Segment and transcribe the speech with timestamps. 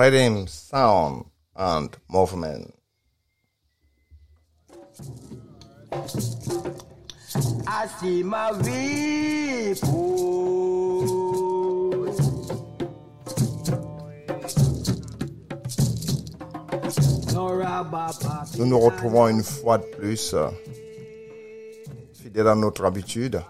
[0.00, 2.79] Rhythm, sound, and movement.
[18.58, 20.48] Nous nous retrouvons une fois de plus, euh,
[22.14, 23.40] fidèle à notre habitude,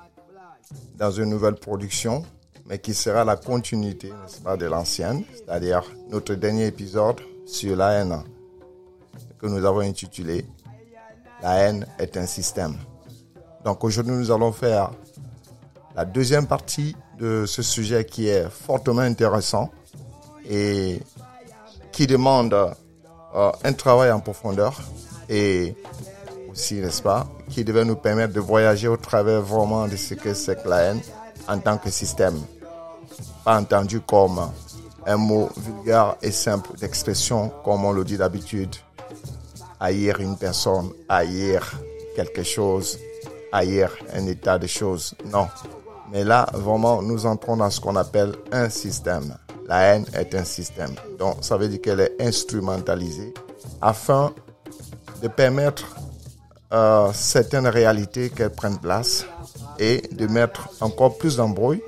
[0.96, 2.24] dans une nouvelle production,
[2.66, 4.12] mais qui sera la continuité,
[4.44, 8.22] pas, de l'ancienne, c'est-à-dire notre dernier épisode sur la haine,
[9.38, 10.46] que nous avons intitulé
[11.42, 12.76] La haine est un système.
[13.64, 14.90] Donc aujourd'hui, nous allons faire
[15.94, 19.70] la deuxième partie de ce sujet qui est fortement intéressant
[20.48, 21.00] et
[21.92, 24.80] qui demande euh, un travail en profondeur
[25.28, 25.76] et
[26.50, 30.34] aussi, n'est-ce pas, qui devait nous permettre de voyager au travers vraiment de ce que
[30.34, 31.00] c'est que la haine
[31.48, 32.38] en tant que système.
[33.44, 34.40] Pas entendu comme
[35.06, 38.74] un mot vulgaire et simple d'expression, comme on le dit d'habitude.
[39.80, 41.80] Haïr une personne, haïr
[42.14, 42.98] quelque chose,
[43.50, 45.14] haïr un état de choses.
[45.24, 45.48] Non.
[46.12, 49.36] Mais là, vraiment, nous entrons dans ce qu'on appelle un système.
[49.66, 50.94] La haine est un système.
[51.18, 53.32] Donc, ça veut dire qu'elle est instrumentalisée
[53.80, 54.32] afin
[55.22, 55.96] de permettre
[56.72, 59.24] euh, certaines réalités qu'elles prennent place
[59.78, 61.82] et de mettre encore plus d'embrouille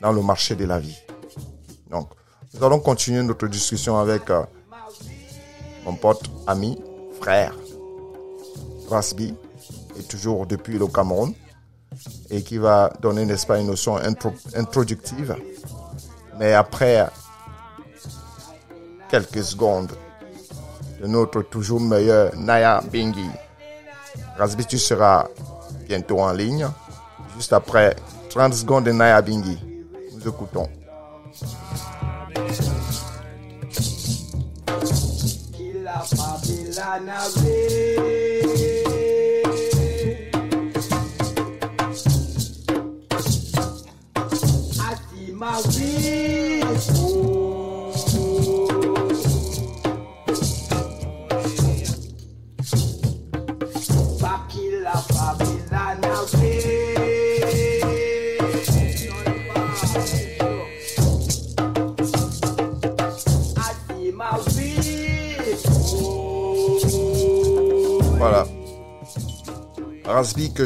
[0.00, 0.98] dans le marché de la vie.
[1.90, 2.10] Donc,
[2.54, 4.42] nous allons continuer notre discussion avec euh,
[6.00, 6.78] pote, ami,
[7.20, 7.54] frère,
[8.88, 9.34] Rasbi,
[9.98, 11.32] et toujours depuis le Cameroun,
[12.30, 15.36] et qui va donner, n'est-ce pas, une notion intro- introductive.
[16.38, 17.06] Mais après
[19.10, 19.92] quelques secondes
[21.00, 23.28] de notre toujours meilleur Naya Bingi,
[24.38, 25.26] Rasbi, tu seras
[25.86, 26.66] bientôt en ligne.
[27.36, 27.96] Juste après
[28.30, 29.58] 30 secondes de Naya Bingi,
[30.14, 30.66] nous écoutons.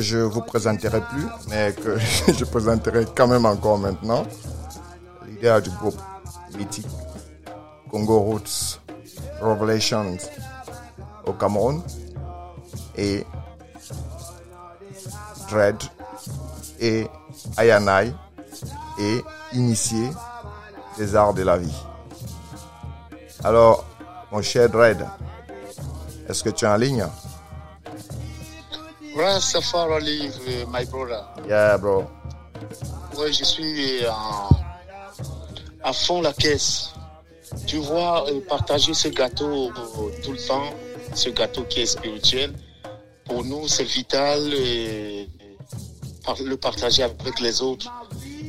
[0.00, 1.98] Je vous présenterai plus, mais que
[2.32, 4.24] je présenterai quand même encore maintenant.
[5.26, 6.00] Leader du groupe
[6.56, 6.86] mythique
[7.90, 8.80] Congo Roots
[9.40, 10.16] Revelations
[11.26, 11.82] au Cameroun
[12.96, 13.24] et
[15.48, 15.76] Dread
[16.80, 17.06] et
[17.56, 18.12] Ayanai
[18.98, 19.22] et
[19.52, 20.10] initié
[20.98, 21.82] des arts de la vie.
[23.42, 23.84] Alors,
[24.32, 25.06] mon cher Dread,
[26.28, 27.04] est-ce que tu es en ligne?
[29.16, 31.24] Rastafari live, euh, my brother.
[31.48, 32.04] Yeah, bro.
[33.16, 34.48] Ouais, je suis en,
[35.82, 36.90] à fond la caisse.
[37.66, 40.70] Tu vois, euh, partager ce gâteau euh, tout le temps,
[41.14, 42.52] ce gâteau qui est spirituel,
[43.24, 44.52] pour nous, c'est vital.
[44.54, 45.28] Et
[46.44, 47.92] le partager avec les autres,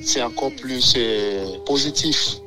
[0.01, 2.37] c'est encore plus euh, positif.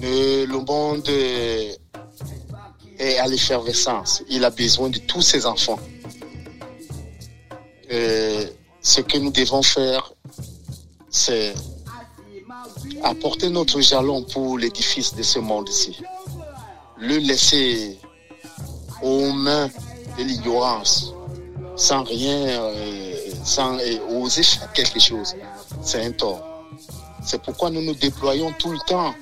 [0.00, 1.72] Le, le monde euh,
[3.00, 4.22] est à l'effervescence.
[4.28, 5.80] Il a besoin de tous ses enfants.
[8.82, 10.12] Ce que nous devons faire,
[11.10, 11.54] c'est
[13.02, 16.00] apporter notre jalon pour l'édifice de ce monde-ci.
[16.98, 17.98] Le laisser
[19.02, 19.68] aux mains
[20.18, 21.12] de l'ignorance,
[21.76, 23.14] sans rien, euh,
[23.44, 23.78] sans
[24.10, 25.34] oser faire quelque chose.
[25.82, 26.42] C'est un tort.
[27.24, 29.14] C'est pourquoi nous nous déployons tout le temps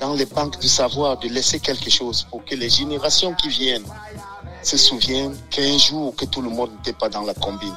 [0.00, 3.86] dans les banques du savoir de laisser quelque chose pour que les générations qui viennent
[4.62, 7.74] se souviennent qu'un jour que tout le monde n'était pas dans la combine.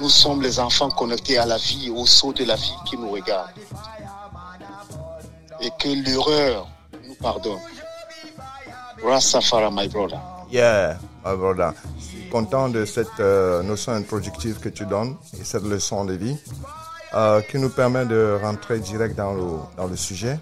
[0.00, 3.10] Nous sommes les enfants connectés à la vie, au saut de la vie qui nous
[3.10, 3.50] regarde.
[5.60, 6.68] Et que l'erreur
[7.06, 7.60] nous pardonne.
[9.02, 10.20] Rastafari, my brother.
[10.50, 11.72] Yeah, my brother.
[11.98, 16.14] Je suis content de cette euh, notion introductive que tu donnes et cette leçon de
[16.14, 16.36] vie
[17.14, 19.42] euh, qui nous permet de rentrer direct dans le,
[19.76, 20.38] dans le sujet.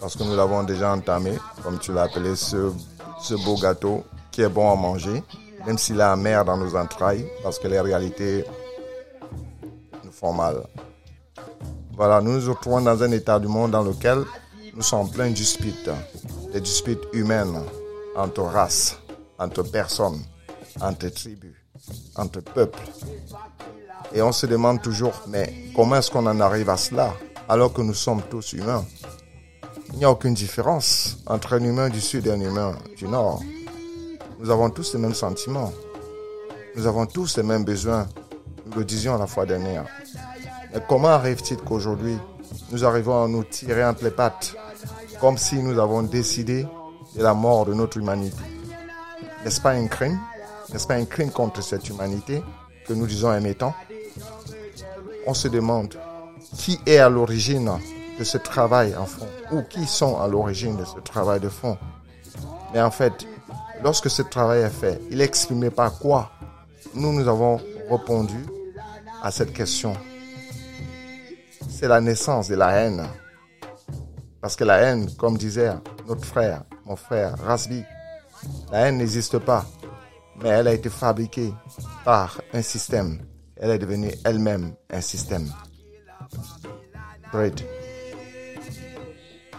[0.00, 1.32] parce que nous l'avons déjà entamé,
[1.62, 2.72] comme tu l'as appelé, ce,
[3.20, 5.22] ce beau gâteau qui est bon à manger,
[5.66, 8.44] même s'il est amer dans nos entrailles, parce que les réalités
[10.04, 10.62] nous font mal.
[11.92, 14.22] Voilà, nous nous retrouvons dans un état du monde dans lequel
[14.74, 15.90] nous sommes pleins de disputes,
[16.52, 17.58] des disputes humaines
[18.14, 18.98] entre races,
[19.38, 20.22] entre personnes,
[20.80, 21.54] entre tribus,
[22.16, 22.78] entre peuples.
[24.12, 27.14] Et on se demande toujours, mais comment est-ce qu'on en arrive à cela
[27.48, 28.84] alors que nous sommes tous humains?
[29.92, 33.40] Il n'y a aucune différence entre un humain du sud et un humain du nord.
[34.38, 35.72] Nous avons tous les mêmes sentiments.
[36.74, 38.06] Nous avons tous les mêmes besoins.
[38.66, 39.86] Nous le disions la fois dernière.
[40.74, 42.18] Mais comment arrive-t-il qu'aujourd'hui,
[42.70, 44.54] nous arrivons à nous tirer entre les pattes
[45.20, 46.66] comme si nous avons décidé
[47.14, 48.36] de la mort de notre humanité?
[49.44, 50.18] N'est-ce pas un crime?
[50.72, 52.42] N'est-ce pas un crime contre cette humanité?
[52.86, 53.74] Que nous disons aimer tant
[55.26, 55.94] On se demande
[56.56, 57.70] qui est à l'origine
[58.18, 61.76] de ce travail en fond ou qui sont à l'origine de ce travail de fond.
[62.72, 63.26] Mais en fait,
[63.82, 66.30] lorsque ce travail est fait, il est exprimé par quoi
[66.94, 67.60] Nous, nous avons
[67.90, 68.46] répondu
[69.22, 69.94] à cette question.
[71.68, 73.06] C'est la naissance de la haine.
[74.40, 75.72] Parce que la haine, comme disait
[76.06, 77.82] notre frère, mon frère Rasbi,
[78.70, 79.64] la haine n'existe pas,
[80.42, 81.52] mais elle a été fabriquée
[82.04, 83.20] par un système.
[83.56, 85.50] Elle est devenue elle-même un système.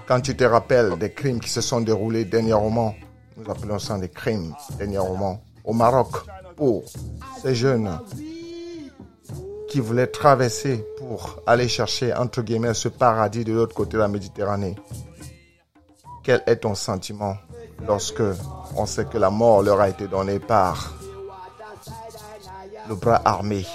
[0.07, 2.95] Quand tu te rappelles des crimes qui se sont déroulés dernièrement,
[3.35, 6.15] nous appelons ça des crimes dernièrement, au Maroc,
[6.55, 6.83] pour
[7.41, 7.99] ces jeunes
[9.69, 14.07] qui voulaient traverser pour aller chercher, entre guillemets, ce paradis de l'autre côté de la
[14.07, 14.75] Méditerranée.
[16.23, 17.35] Quel est ton sentiment
[17.85, 18.23] lorsque
[18.75, 20.93] on sait que la mort leur a été donnée par
[22.87, 23.65] le bras armé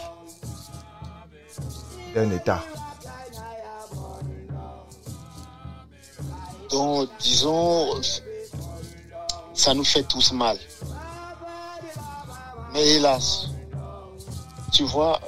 [2.14, 2.62] d'un État
[6.72, 8.00] Donc, disons,
[9.52, 10.56] ça nous fait tous mal.
[12.72, 13.48] Mais hélas,
[14.72, 15.20] tu vois,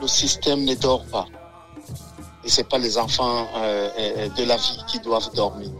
[0.00, 1.26] le système ne dort pas.
[2.44, 5.70] Et c'est pas les enfants euh, euh, de la vie qui doivent dormir.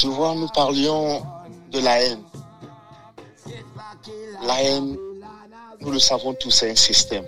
[0.00, 1.22] Tu vois, nous parlions
[1.70, 2.22] de la haine.
[4.42, 4.96] La haine,
[5.78, 7.26] nous le savons tous, c'est un système.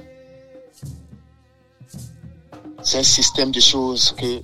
[2.82, 4.40] C'est un système de choses que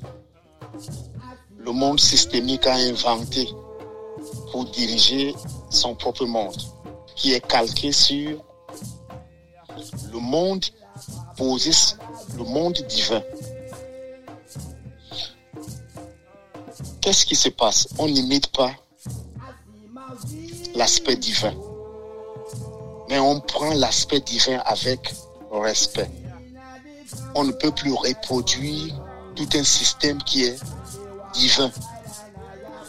[1.57, 3.49] le monde systémique a inventé
[4.53, 5.35] pour diriger
[5.71, 6.61] son propre monde,
[7.17, 8.45] qui est calqué sur
[10.13, 10.67] le monde
[11.39, 11.71] posé,
[12.37, 13.23] le monde divin.
[17.09, 17.89] Qu'est-ce qui se passe?
[17.97, 18.71] On n'imite pas
[20.75, 21.55] l'aspect divin,
[23.09, 25.15] mais on prend l'aspect divin avec
[25.51, 26.11] respect.
[27.35, 28.95] On ne peut plus reproduire
[29.35, 30.59] tout un système qui est
[31.33, 31.71] divin.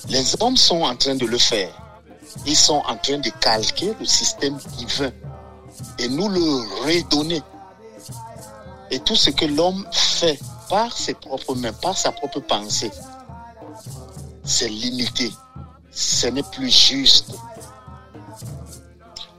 [0.10, 1.72] Les hommes sont en train de le faire.
[2.46, 5.14] Ils sont en train de calquer le système divin
[5.98, 6.42] et nous le
[6.84, 7.42] redonner.
[8.92, 10.38] Et tout ce que l'homme fait
[10.68, 12.92] par ses propres mains, par sa propre pensée,
[14.50, 15.32] c'est limité.
[15.92, 17.34] Ce n'est plus juste.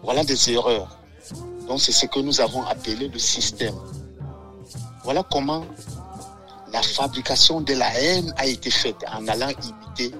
[0.02, 0.98] Voilà des erreurs.
[1.66, 3.74] Donc c'est ce que nous avons appelé le système.
[5.02, 5.64] Voilà comment
[6.72, 10.14] la fabrication de la haine a été faite en allant imiter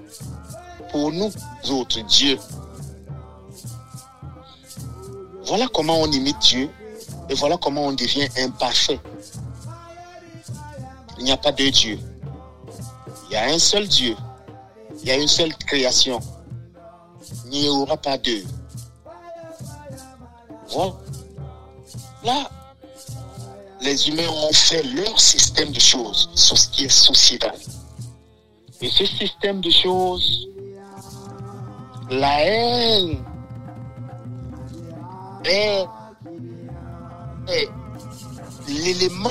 [0.90, 1.30] pour nous
[1.70, 2.38] autres Dieu.
[5.46, 6.68] Voilà comment on imite Dieu
[7.28, 9.00] et voilà comment on devient imparfait.
[11.18, 11.98] Il n'y a pas deux dieux.
[13.28, 14.16] Il y a un seul Dieu.
[15.02, 16.20] Il y a une seule création.
[17.46, 18.44] Il n'y aura pas deux.
[20.68, 20.94] Voilà.
[22.24, 22.50] Là,
[23.80, 27.54] les humains ont fait leur système de choses sur ce qui est sociétal.
[28.82, 30.48] Et ce système de choses,
[32.10, 33.24] la haine
[35.44, 35.84] est,
[37.48, 37.68] est
[38.68, 39.30] l'élément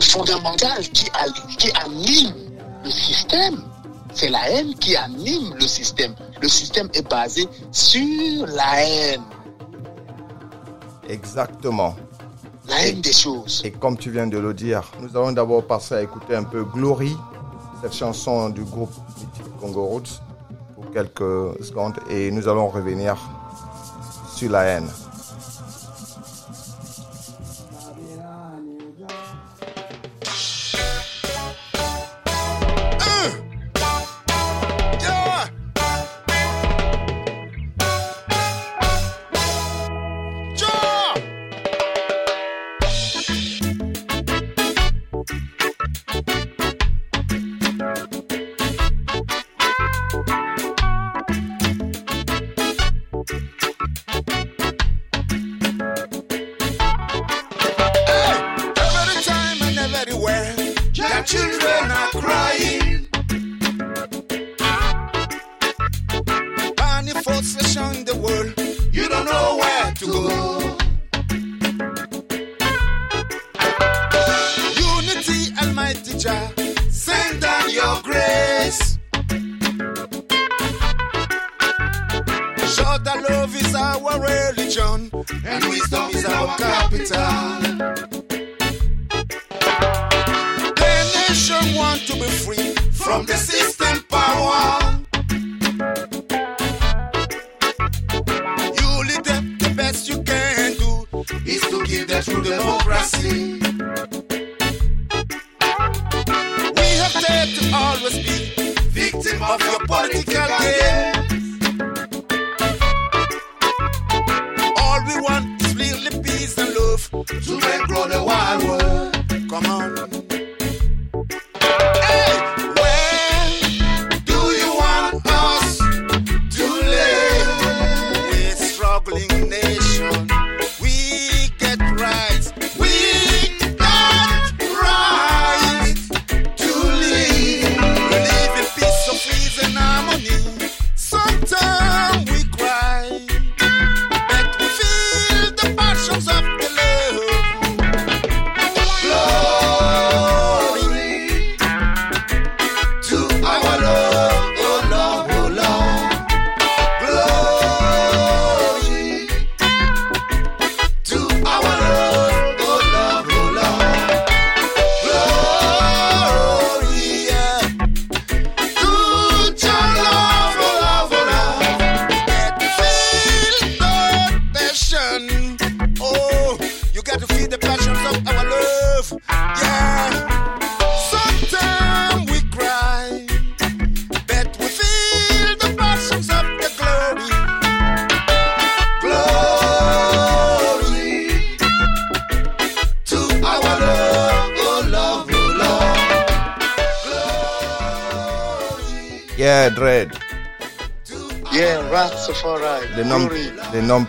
[0.00, 1.06] fondamental qui,
[1.58, 2.34] qui anime
[2.84, 3.62] le système.
[4.14, 6.14] C'est la haine qui anime le système.
[6.40, 9.22] Le système est basé sur la haine,
[11.08, 11.94] Exactement.
[12.68, 13.60] la haine des choses.
[13.64, 16.64] Et comme tu viens de le dire, nous allons d'abord passer à écouter un peu
[16.64, 17.16] Glory,
[17.82, 20.20] cette chanson du groupe mythique Congo Roots,
[20.74, 23.16] pour quelques secondes, et nous allons revenir
[24.34, 24.88] sur la haine.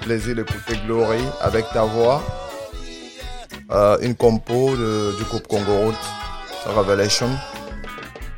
[0.05, 2.21] Plaisir d'écouter Glory avec ta voix.
[3.71, 6.05] Euh, une compo de- du groupe Congo Route,
[6.77, 7.29] Revelation.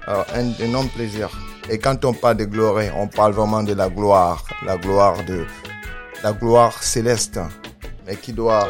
[0.08, 1.30] Alors, un énorme plaisir.
[1.70, 5.46] Et quand on parle de Glory, on parle vraiment de la gloire, la gloire de,
[6.24, 7.40] la gloire céleste,
[8.06, 8.64] mais qui doit,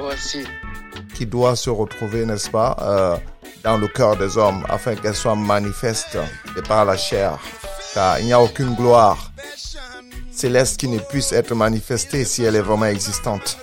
[1.14, 3.16] qui doit se retrouver, n'est-ce pas, euh,
[3.64, 6.18] dans le cœur des hommes, afin qu'elle soit manifeste
[6.56, 7.38] de par la chair.
[7.94, 9.27] Car il n'y a aucune gloire
[10.38, 13.58] céleste qui ne puisse être manifestée si elle est vraiment existante.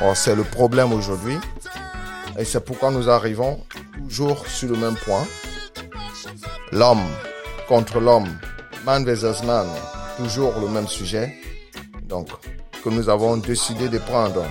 [0.00, 1.36] Or, c'est le problème aujourd'hui.
[2.38, 3.60] Et c'est pourquoi nous arrivons
[3.98, 5.26] toujours sur le même point.
[6.72, 7.04] L'homme
[7.68, 8.28] contre l'homme,
[8.86, 9.66] man versus man,
[10.16, 11.34] toujours le même sujet.
[12.04, 12.28] Donc,
[12.82, 14.44] que nous avons décidé de prendre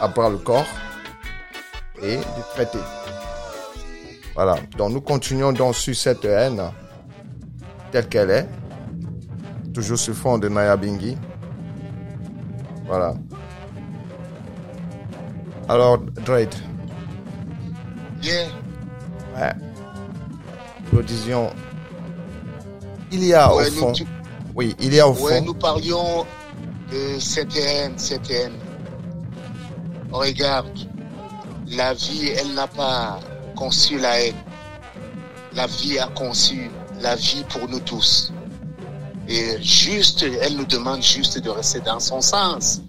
[0.00, 0.64] à bras le corps
[2.02, 2.78] et de traiter.
[4.34, 4.56] Voilà.
[4.78, 6.62] Donc, nous continuons donc sur cette haine
[7.90, 8.48] telle qu'elle est
[9.78, 11.16] toujours sur fond de Naya Bingi.
[12.86, 13.14] Voilà.
[15.68, 16.56] Alors, Drake,
[18.20, 18.48] Yeah.
[19.36, 19.52] ouais.
[20.92, 21.50] nous disions,
[23.12, 24.06] il y a Ouais, au nous, fond, tu-
[24.56, 26.26] oui, il y a au ouais, fond, nous parlions
[26.90, 28.54] de cette haine, cette haine.
[30.10, 30.76] Regarde,
[31.68, 33.20] la vie, elle n'a pas
[33.54, 34.34] conçu la haine.
[35.54, 36.68] La vie a conçu
[37.00, 38.32] la vie pour nous tous.
[39.28, 42.80] Et juste, elle nous demande juste de rester dans son sens.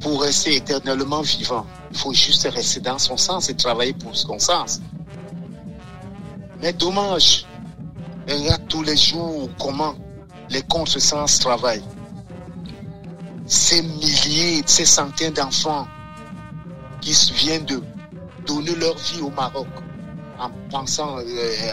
[0.00, 4.38] Pour rester éternellement vivant, il faut juste rester dans son sens et travailler pour son
[4.38, 4.80] sens.
[6.62, 7.44] Mais dommage,
[8.28, 9.96] regarde tous les jours comment
[10.48, 11.82] les contresens travaillent.
[13.46, 15.88] Ces milliers, ces centaines d'enfants
[17.00, 17.82] qui viennent de
[18.46, 19.66] donner leur vie au Maroc
[20.38, 21.22] en pensant euh,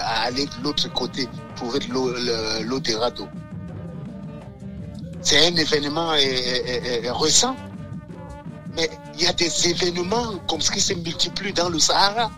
[0.01, 3.27] à aller de l'autre côté pour être l'eau le- l'eau des radeaux.
[5.21, 7.55] C'est un événement euh, euh, récent,
[8.75, 12.31] mais il y a des événements comme ce qui se multiplient dans le Sahara.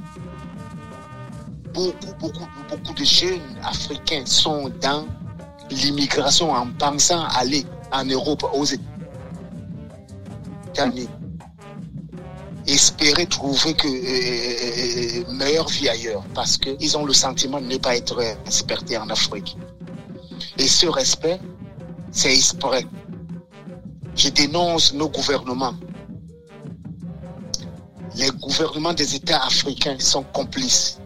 [1.73, 5.05] Beaucoup, beaucoup, beaucoup de jeunes africains sont dans
[5.69, 11.09] l'immigration en pensant aller en Europe, aux États-Unis.
[12.67, 17.77] Espérer trouver que euh, euh, meilleure vie ailleurs parce qu'ils ont le sentiment de ne
[17.77, 19.55] pas être respectés en Afrique.
[20.57, 21.39] Et ce respect,
[22.11, 22.85] c'est exprès.
[24.15, 25.75] Je dénonce nos gouvernements.
[28.17, 30.99] les gouvernements des États africains sont complices.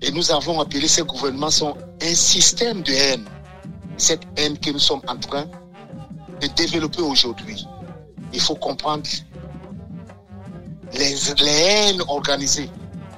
[0.00, 3.24] Et nous avons appelé ces gouvernements sont un système de haine.
[3.96, 5.46] Cette haine que nous sommes en train
[6.40, 7.66] de développer aujourd'hui.
[8.32, 9.04] Il faut comprendre
[10.94, 12.70] les, les haines organisées.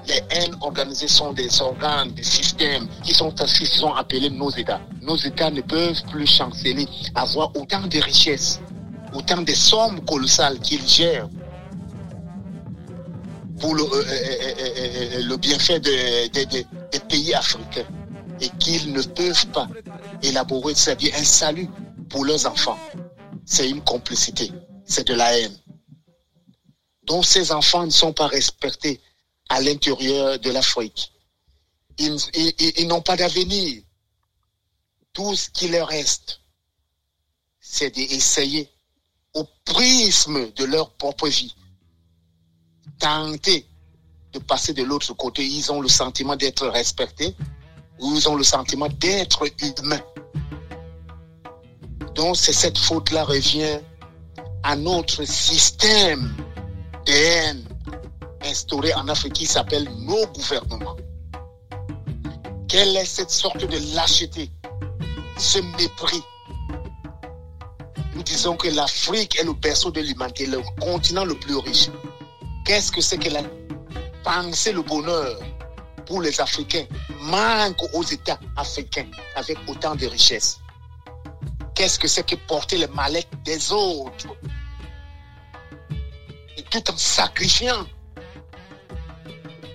[0.06, 4.80] Les haines organisées sont des organes, des systèmes qui sont, qui sont appelés nos États.
[5.00, 8.60] Nos États ne peuvent plus chanceler, avoir autant de richesses,
[9.14, 11.28] autant de sommes colossales qu'ils gèrent
[13.60, 14.54] pour le, euh, euh,
[15.16, 17.86] euh, le bienfait de- de- de- des pays africains
[18.42, 19.68] et qu'ils ne peuvent pas
[20.22, 21.68] élaborer, c'est-à-dire un salut
[22.10, 22.78] pour leurs enfants.
[23.46, 24.52] C'est une complicité,
[24.84, 25.56] c'est de la haine.
[27.04, 29.00] Donc ces enfants ne sont pas respectés
[29.48, 31.12] à l'intérieur de l'Afrique.
[31.98, 33.82] Ils n'ont pas d'avenir.
[35.12, 36.40] Tout ce qui leur reste,
[37.60, 38.68] c'est d'essayer
[39.34, 41.54] au prisme de leur propre vie
[42.98, 43.66] tenter
[44.32, 45.44] de passer de l'autre côté.
[45.44, 47.36] Ils ont le sentiment d'être respectés
[48.00, 50.02] ou ils ont le sentiment d'être humains.
[52.14, 53.78] Donc c'est cette faute-là revient
[54.62, 56.34] à notre système
[57.04, 57.64] de haine
[58.44, 60.96] instauré en Afrique qui s'appelle nos gouvernements.
[62.68, 64.50] Quelle est cette sorte de lâcheté,
[65.38, 66.22] ce mépris?
[68.14, 71.88] Nous disons que l'Afrique est le berceau de l'humanité, le continent le plus riche.
[72.64, 73.42] Qu'est-ce que c'est que la
[74.22, 75.38] penser le bonheur
[76.06, 76.86] pour les Africains?
[77.20, 79.06] Manque aux États africains
[79.36, 80.58] avec autant de richesses
[81.74, 84.28] Qu'est-ce que c'est que porter les mallettes des autres?
[86.74, 87.86] Tout en sacrifiant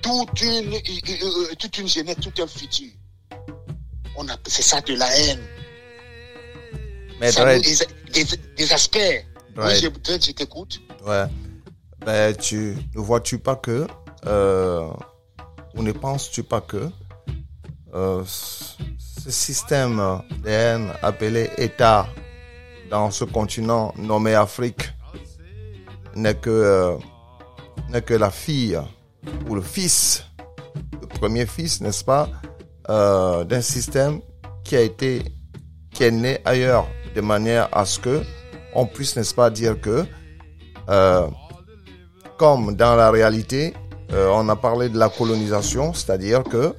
[0.01, 0.79] toute une, euh,
[1.23, 2.91] euh, toute une jeunesse, tout un futur.
[4.17, 5.39] On a, c'est ça de la haine.
[7.21, 8.25] Mais Ça nous des,
[8.57, 8.97] des, aspects.
[9.57, 10.81] Oui, je, je t'écoute.
[11.05, 11.25] ouais.
[12.05, 13.85] Ben, tu ne vois-tu pas que,
[14.25, 14.89] euh,
[15.75, 16.89] ou ne penses-tu pas que
[17.93, 19.97] euh, ce système
[20.43, 22.07] de haine appelé État
[22.89, 24.93] dans ce continent nommé Afrique
[26.15, 28.79] n'est que, euh, que la fille
[29.47, 30.23] ou le fils,
[31.01, 32.29] le premier fils, n'est-ce pas,
[32.89, 34.21] euh, d'un système
[34.63, 35.23] qui a été,
[35.93, 38.21] qui est né ailleurs, de manière à ce que
[38.75, 40.05] on puisse, n'est-ce pas, dire que,
[40.89, 41.27] euh,
[42.37, 43.73] comme dans la réalité,
[44.11, 46.73] on a parlé de la colonisation, c'est-à-dire que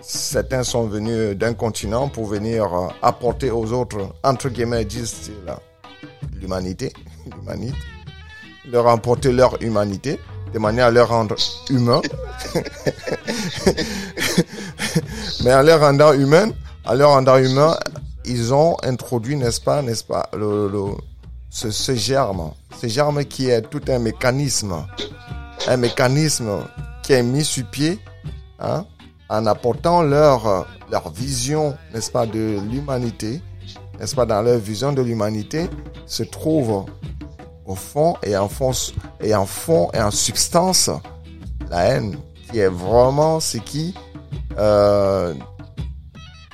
[0.00, 2.66] certains sont venus d'un continent pour venir
[3.02, 5.30] apporter aux autres, entre guillemets, disent
[6.40, 6.92] l'humanité,
[7.30, 7.76] l'humanité,
[8.70, 10.18] leur apporter leur humanité,
[10.52, 11.34] de manière à leur rendre
[11.70, 12.00] humains.
[15.44, 16.50] Mais en leur rendant humains,
[16.84, 17.76] en leur rendant humains,
[18.24, 20.94] ils ont introduit, n'est-ce pas, n'est-ce pas, le, le-
[21.50, 24.74] ce, ce germe, ce germe qui est tout un mécanisme,
[25.68, 26.50] un mécanisme
[27.02, 27.98] qui est mis sur pied,
[28.58, 28.84] hein,
[29.28, 33.40] en apportant leur, leur vision, n'est-ce pas, de l'humanité,
[34.00, 35.68] n'est-ce pas, dans leur vision de l'humanité,
[36.06, 36.86] se trouve
[37.66, 38.72] au fond et en fond,
[39.20, 40.90] et en fond et en substance,
[41.70, 42.16] la haine,
[42.50, 43.94] qui est vraiment ce qui,
[44.58, 45.34] euh,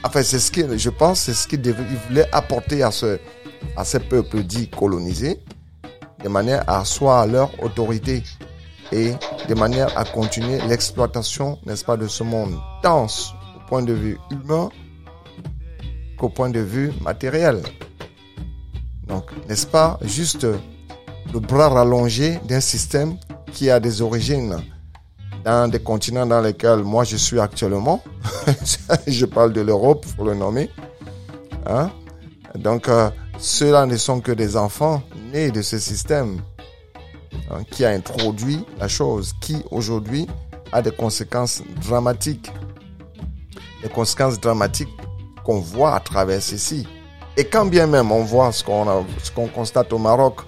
[0.04, 1.60] enfin, c'est ce qui, je pense, c'est ce qu'il
[2.08, 3.18] voulait apporter à ce,
[3.76, 5.42] à ces peuples dits colonisés,
[6.22, 8.22] de manière à asseoir leur autorité
[8.92, 9.14] et
[9.48, 14.18] de manière à continuer l'exploitation, n'est-ce pas, de ce monde, tant au point de vue
[14.30, 14.68] humain
[16.18, 17.62] qu'au point de vue matériel.
[19.06, 20.46] Donc, n'est-ce pas juste
[21.32, 23.16] le bras rallongé d'un système
[23.52, 24.56] qui a des origines
[25.44, 28.02] dans des continents dans lesquels moi je suis actuellement.
[29.06, 30.68] je parle de l'Europe, pour le nommer.
[31.66, 31.90] Hein?
[32.56, 36.42] Donc, euh, ceux-là ne sont que des enfants nés de ce système
[37.50, 40.26] hein, qui a introduit la chose, qui aujourd'hui
[40.72, 42.52] a des conséquences dramatiques.
[43.82, 44.90] Des conséquences dramatiques
[45.44, 46.86] qu'on voit à travers ceci.
[47.38, 50.40] Et quand bien même on voit ce qu'on a- ce qu'on constate au Maroc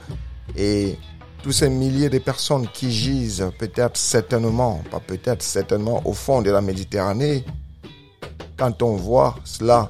[0.56, 0.98] et
[1.42, 6.50] tous ces milliers de personnes qui gisent peut-être certainement, pas peut-être certainement au fond de
[6.50, 7.44] la Méditerranée,
[8.56, 9.88] quand on voit cela,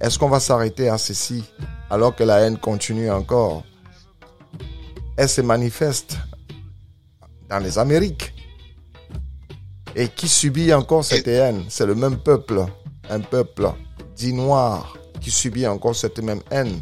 [0.00, 1.44] est-ce qu'on va s'arrêter à ceci
[1.90, 3.64] alors que la haine continue encore?
[5.16, 6.16] Elle se manifeste
[7.48, 8.32] dans les Amériques.
[9.94, 11.64] Et qui subit encore cette haine?
[11.68, 12.64] C'est le même peuple,
[13.10, 13.70] un peuple
[14.16, 16.80] dit noir, qui subit encore cette même haine.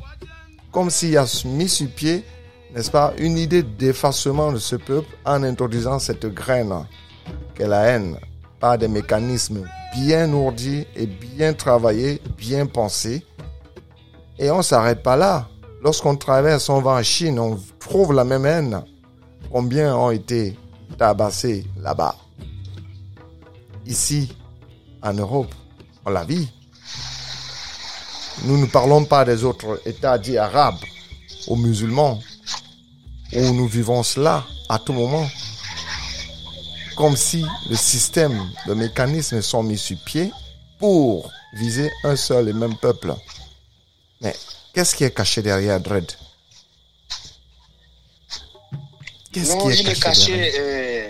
[0.71, 2.25] Comme s'il a mis sur pied,
[2.75, 6.73] n'est-ce pas, une idée d'effacement de ce peuple en introduisant cette graine
[7.55, 8.17] qu'est la haine
[8.59, 13.25] par des mécanismes bien ourdis et bien travaillés, bien pensés.
[14.39, 15.49] Et on ne s'arrête pas là.
[15.83, 18.85] Lorsqu'on traverse, on va en Chine, on trouve la même haine.
[19.51, 20.57] Combien ont été
[20.99, 22.15] tabassés là-bas?
[23.87, 24.37] Ici,
[25.03, 25.53] en Europe,
[26.05, 26.47] on l'a vu.
[28.45, 30.79] Nous ne parlons pas des autres États dits arabes
[31.49, 32.21] ou musulmans,
[33.33, 35.29] où nous vivons cela à tout moment.
[36.97, 40.31] Comme si le système, le mécanisme sont mis sur pied
[40.79, 43.15] pour viser un seul et même peuple.
[44.21, 44.35] Mais
[44.75, 46.11] qu'est-ce qui est caché derrière Dread
[49.33, 51.09] Qu'est-ce Non, qui est il est caché, derrière caché euh,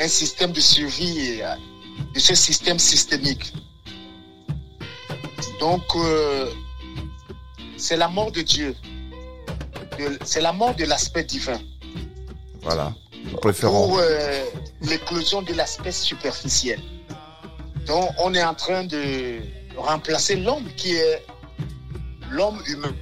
[0.00, 1.54] un système de survie euh,
[2.14, 3.52] de ce système systémique.
[5.58, 6.50] Donc, euh,
[7.76, 8.74] c'est la mort de Dieu.
[10.24, 11.60] C'est la mort de l'aspect divin
[12.62, 12.92] Voilà.
[13.40, 13.88] Préférons.
[13.88, 14.44] pour euh,
[14.82, 16.80] l'éclosion de l'aspect superficiel.
[17.86, 19.40] Donc, on est en train de
[19.76, 21.24] remplacer l'homme qui est
[22.30, 22.94] l'homme humain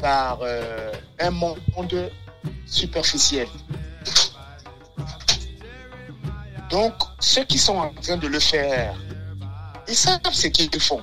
[0.00, 1.58] par euh, un monde
[2.66, 3.48] superficiel.
[6.70, 8.94] Donc, ceux qui sont en train de le faire,
[9.88, 11.02] ils savent ce qu'ils font.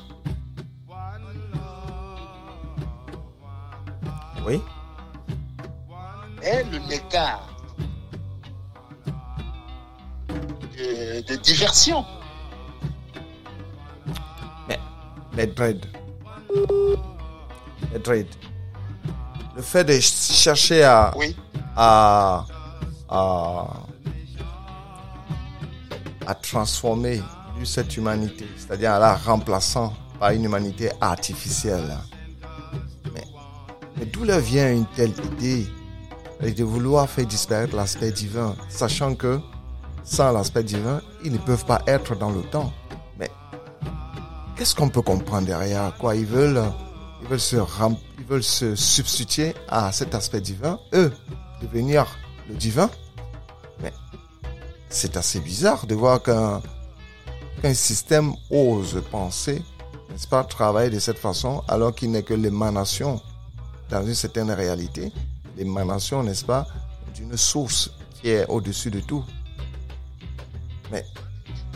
[4.46, 4.62] Oui.
[6.44, 7.48] Et le écart
[10.78, 12.06] de, de diversion.
[15.36, 15.86] Mais Dread.
[17.92, 18.28] Mais Dread.
[19.56, 21.36] Le fait de ch- chercher à, Oui.
[21.76, 22.46] à,
[23.10, 23.66] à,
[26.26, 27.22] à transformer
[27.66, 31.98] cette humanité, c'est-à-dire en la remplaçant par une humanité artificielle.
[34.00, 35.68] Mais, d'où leur vient une telle idée
[36.42, 39.40] de vouloir faire disparaître l'aspect divin, sachant que
[40.04, 42.72] sans l'aspect divin, ils ne peuvent pas être dans le temps?
[43.18, 43.30] Mais
[44.56, 45.94] qu'est-ce qu'on peut comprendre derrière?
[45.98, 46.64] Quoi Ils veulent,
[47.22, 47.28] ils
[48.28, 51.12] veulent se substituer à cet aspect divin, eux,
[51.62, 52.08] devenir
[52.48, 52.90] le divin?
[53.84, 53.94] Mais
[54.90, 56.62] c'est assez bizarre de voir qu'un
[57.62, 59.62] qu'un système ose penser,
[60.10, 63.22] n'est-ce pas, travailler de cette façon, alors qu'il n'est que l'émanation,
[63.90, 65.12] dans une certaine réalité,
[65.58, 66.68] l'émanation, n'est-ce pas,
[67.16, 69.24] d'une source qui est au-dessus de tout.
[70.92, 71.04] Mais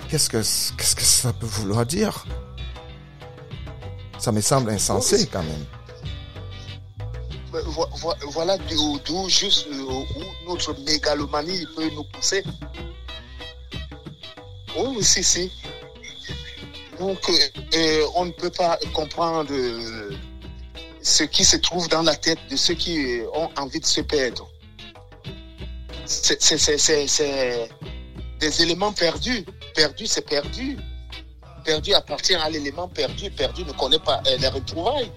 [0.09, 0.37] qu'est-ce que,
[0.77, 2.25] qu'est-ce que ça peut vouloir dire?
[4.19, 5.65] Ça me semble insensé quand même.
[7.51, 12.43] Vo- vo- Voilà d'où juste euh, où notre mégalomanie peut nous pousser.
[14.77, 15.51] Oh, oui, si, si.
[16.99, 17.19] Donc,
[17.75, 20.11] euh, on ne peut pas comprendre euh,
[21.03, 24.49] ce qui se trouve dans la tête de ceux qui ont envie de se perdre.
[26.05, 26.39] C'est
[28.39, 29.45] des éléments perdus.
[29.75, 30.77] Perdu, c'est perdu.
[31.65, 33.29] Perdu appartient à l'élément perdu.
[33.31, 35.11] Perdu ne connaît pas euh, les retrouvailles.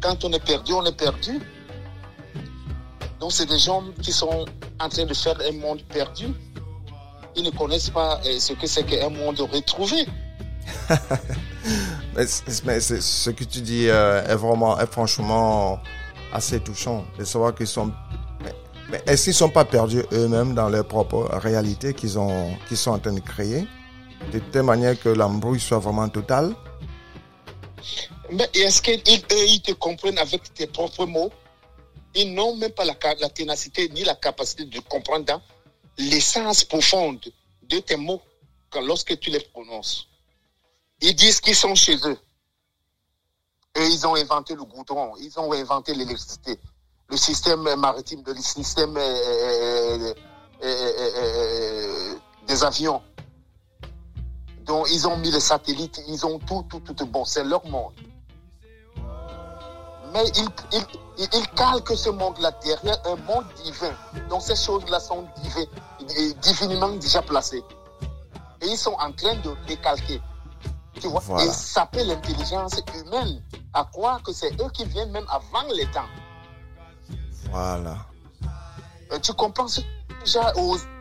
[0.00, 1.40] Quand on est perdu, on est perdu.
[3.20, 4.46] Donc, c'est des gens qui sont
[4.80, 6.26] en train de faire un monde perdu.
[7.36, 10.06] Ils ne connaissent pas euh, ce que c'est qu'un monde retrouvé.
[12.14, 15.80] Mais, ce que tu dis euh, est vraiment, est franchement
[16.32, 17.92] assez touchant de savoir qu'ils sont.
[18.90, 22.90] Mais, est-ce qu'ils sont pas perdus eux-mêmes dans leur propre réalité qu'ils ont, qu'ils sont
[22.90, 23.66] en train de créer,
[24.32, 26.54] de telle manière que l'embrouille soit vraiment totale?
[28.30, 31.30] Mais est-ce qu'ils te comprennent avec tes propres mots?
[32.14, 35.40] Ils n'ont même pas la, la ténacité ni la capacité de comprendre
[35.98, 37.20] l'essence profonde
[37.68, 38.20] de tes mots
[38.86, 40.08] lorsque tu les prononces.
[41.02, 42.16] Ils disent qu'ils sont chez eux.
[43.74, 46.60] Et ils ont inventé le goudron, ils ont inventé l'électricité,
[47.08, 50.14] le système maritime, le système euh,
[50.62, 52.14] euh, euh,
[52.46, 53.02] des avions.
[54.64, 57.06] Donc, ils ont mis les satellites, ils ont tout, tout, tout.
[57.06, 57.94] Bon, c'est leur monde.
[60.12, 63.92] Mais ils, ils, ils, calquent ce monde-là derrière un monde divin.
[64.28, 65.26] Donc, ces choses-là sont
[66.42, 67.64] divinement déjà placées.
[68.60, 70.20] Et ils sont en train de décalquer.
[71.02, 71.44] Tu vois Voilà.
[71.44, 73.42] Et s'appelle l'intelligence humaine.
[73.74, 76.06] À croire que c'est eux qui viennent même avant les temps.
[77.50, 77.96] Voilà.
[79.10, 79.80] Euh, tu comprends ce
[80.20, 80.52] déjà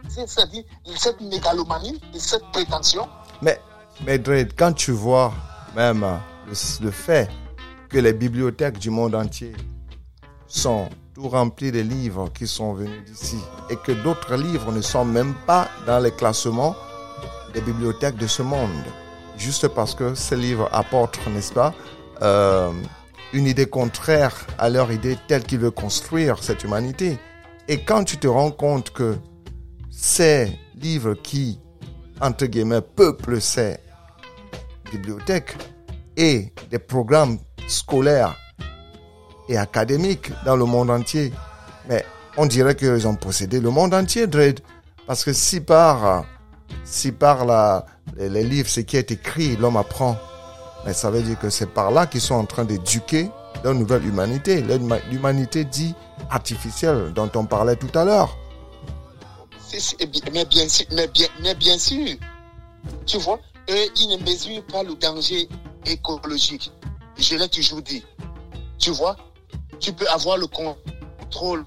[0.10, 0.64] c'est-à-dire
[0.98, 3.08] cette mégalomanie et cette prétention?
[3.42, 3.62] Mais,
[4.06, 5.32] mais Dredd, quand tu vois
[5.76, 7.30] même euh, le, le fait
[7.88, 9.54] que les bibliothèques du monde entier
[10.48, 13.38] sont tout remplies de livres qui sont venus d'ici
[13.70, 16.76] et que d'autres livres ne sont même pas dans les classements
[17.54, 18.70] des bibliothèques de ce monde,
[19.42, 21.74] juste parce que ces livres apportent, n'est-ce pas,
[22.22, 22.72] euh,
[23.34, 27.18] une idée contraire à leur idée telle qu'ils veulent construire cette humanité.
[27.68, 29.18] Et quand tu te rends compte que
[29.90, 31.60] ces livres qui,
[32.22, 33.78] entre guillemets, peuplent ces
[34.92, 35.56] bibliothèques
[36.18, 38.38] et des programmes scolaires
[39.50, 41.32] et académiques dans le monde entier,
[41.90, 42.06] mais
[42.38, 44.60] on dirait qu'ils ont possédé le monde entier, Dread.
[45.08, 46.26] Parce que si par,
[46.84, 47.86] si par la,
[48.18, 50.18] les, livres, ce qui est écrit, l'homme apprend,
[50.86, 53.30] mais ça veut dire que c'est par là qu'ils sont en train d'éduquer
[53.64, 55.94] leur nouvelle humanité, l'huma- l'humanité dit
[56.30, 58.36] artificielle dont on parlait tout à l'heure.
[59.68, 59.96] C'est-
[60.34, 62.08] mais, bien, sûr- mais, bien, mais bien sûr,
[63.06, 65.48] tu vois, eux, ils ne mesurent pas le danger
[65.86, 66.72] écologique.
[67.18, 68.04] Je l'ai toujours dit.
[68.80, 69.16] Tu vois,
[69.80, 71.66] tu peux avoir le contrôle,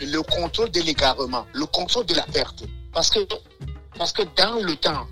[0.00, 2.64] le contrôle de l'égarement, le contrôle de la perte.
[2.92, 3.20] Parce que,
[3.96, 5.06] parce que dans le temps,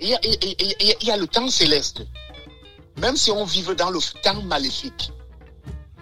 [0.00, 2.02] il y a, le temps céleste.
[2.98, 5.10] Même si on vit dans le temps maléfique.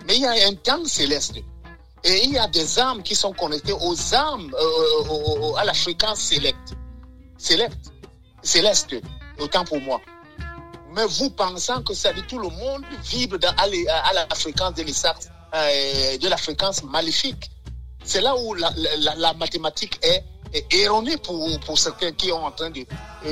[0.06, 1.36] Mais il y a un temps céleste.
[2.04, 5.64] Et il y a des âmes qui sont connectées aux âmes, euh, au- au- à
[5.64, 6.74] la fréquence sélecte.
[7.38, 7.92] Céleste.
[8.42, 8.96] Céleste,
[9.38, 10.00] autant pour moi.
[10.94, 14.82] Mais vous pensant que ça dit tout le monde vibre à, la fréquence de
[15.54, 17.50] euh, de la fréquence maléfique.
[18.04, 20.24] C'est là où la, la- la- mathématique est,
[20.70, 22.84] erronée pour, pour certains qui sont en train de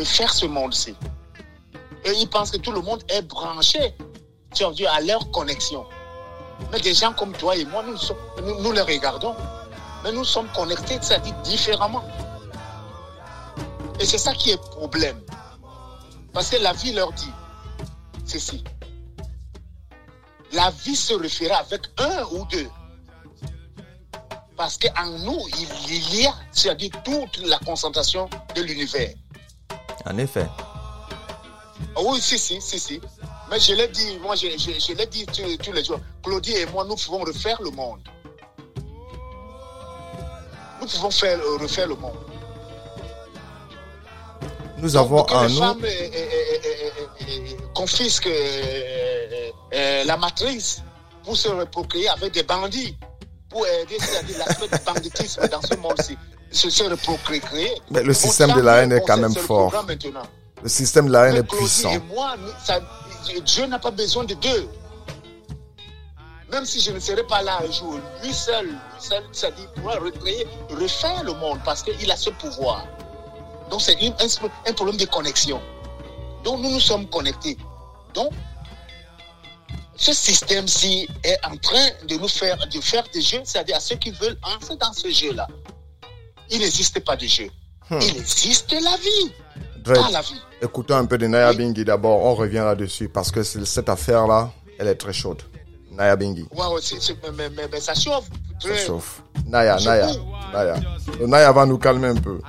[0.04, 0.94] faire ce monde-ci.
[2.04, 3.94] Et ils pensent que tout le monde est branché
[4.54, 5.84] sur Dieu à leur connexion.
[6.72, 7.96] Mais des gens comme toi et moi, nous,
[8.44, 9.34] nous, nous les regardons.
[10.02, 12.02] Mais nous sommes connectés, c'est-à-dire différemment.
[13.98, 15.20] Et c'est ça qui est problème.
[16.32, 17.30] Parce que la vie leur dit
[18.24, 18.64] ceci.
[20.52, 22.68] La vie se refera avec un ou deux.
[24.60, 25.40] Parce qu'en nous,
[25.88, 29.14] il y a, c'est-à-dire toute la concentration de l'univers.
[30.04, 30.46] En effet.
[31.96, 33.00] Ah Oui, si, si, si, si.
[33.50, 35.98] Mais je l'ai dit, moi, je, je, je l'ai dit tous, les jours.
[36.22, 38.02] Claudie et moi, nous pouvons refaire le monde.
[40.78, 42.18] Nous pouvons faire, euh, refaire le monde.
[44.76, 46.10] Nous avons en les nous, femmes euh,
[46.66, 48.28] euh, confisquent
[49.72, 50.82] la matrice
[51.24, 52.94] pour se reprocréer avec des bandits,
[53.50, 56.16] pour aider, c'est-à-dire l'aspect du banditisme dans ce monde-ci.
[56.52, 57.70] Se, se reprocréer.
[57.90, 59.72] Mais le système de la haine est quand même fort.
[60.62, 61.90] Le système de la Mais est puissant.
[61.92, 62.34] et moi,
[62.64, 62.80] ça-
[63.44, 64.68] Dieu n'a pas besoin de deux.
[66.50, 69.22] Même si je ne serais pas là un jour, lui seul, lui seul,
[69.56, 72.84] dit, pourra recréer, refaire le monde parce qu'il a ce pouvoir.
[73.70, 74.10] Donc c'est un,
[74.66, 75.60] un problème de connexion.
[76.42, 77.56] Donc nous nous sommes connectés.
[78.14, 78.32] Donc
[80.00, 83.96] ce système-ci est en train de nous faire, de faire des jeux, c'est-à-dire à ceux
[83.96, 85.46] qui veulent entrer dans ce jeu-là.
[86.50, 87.48] Il n'existe pas de jeu.
[87.90, 89.32] Il existe la vie.
[89.84, 90.40] Dread, Pas la vie.
[90.62, 91.52] écoutons un peu de Naya.
[91.52, 95.42] Bingi d'abord, on revient là-dessus parce que cette affaire-là, elle est très chaude.
[95.90, 96.46] Naya Bingi,
[96.82, 98.26] c'est- c'est- mais, mais- mais- mais ça chauffe.
[98.58, 99.22] ça chauffe.
[99.46, 100.10] Naya, Naya,
[100.52, 100.76] Naya.
[101.26, 102.40] Naya va nous calmer un peu.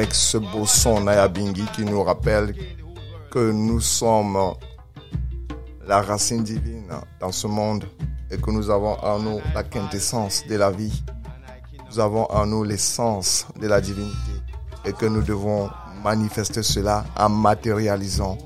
[0.00, 2.54] Avec ce beau son Naya Bingi qui nous rappelle
[3.30, 4.54] que nous sommes
[5.86, 6.86] la racine divine
[7.20, 7.84] dans ce monde
[8.30, 11.02] et que nous avons en nous la quintessence de la vie.
[11.90, 14.32] Nous avons en nous l'essence de la divinité
[14.86, 15.68] et que nous devons
[16.02, 18.38] manifester cela en matérialisant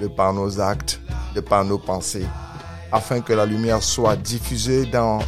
[0.00, 0.98] de par nos actes,
[1.34, 2.26] de par nos pensées,
[2.90, 5.18] afin que la lumière soit diffusée dans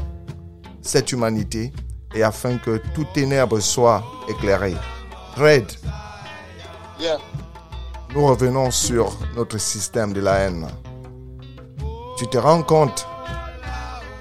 [0.81, 1.75] cette humanité
[2.15, 4.77] et afin que toute ténèbre soit éclairée.
[5.37, 5.67] Red,
[7.01, 7.19] Yeah.
[8.15, 10.69] nous revenons sur notre système de la haine.
[12.17, 13.07] Tu te rends compte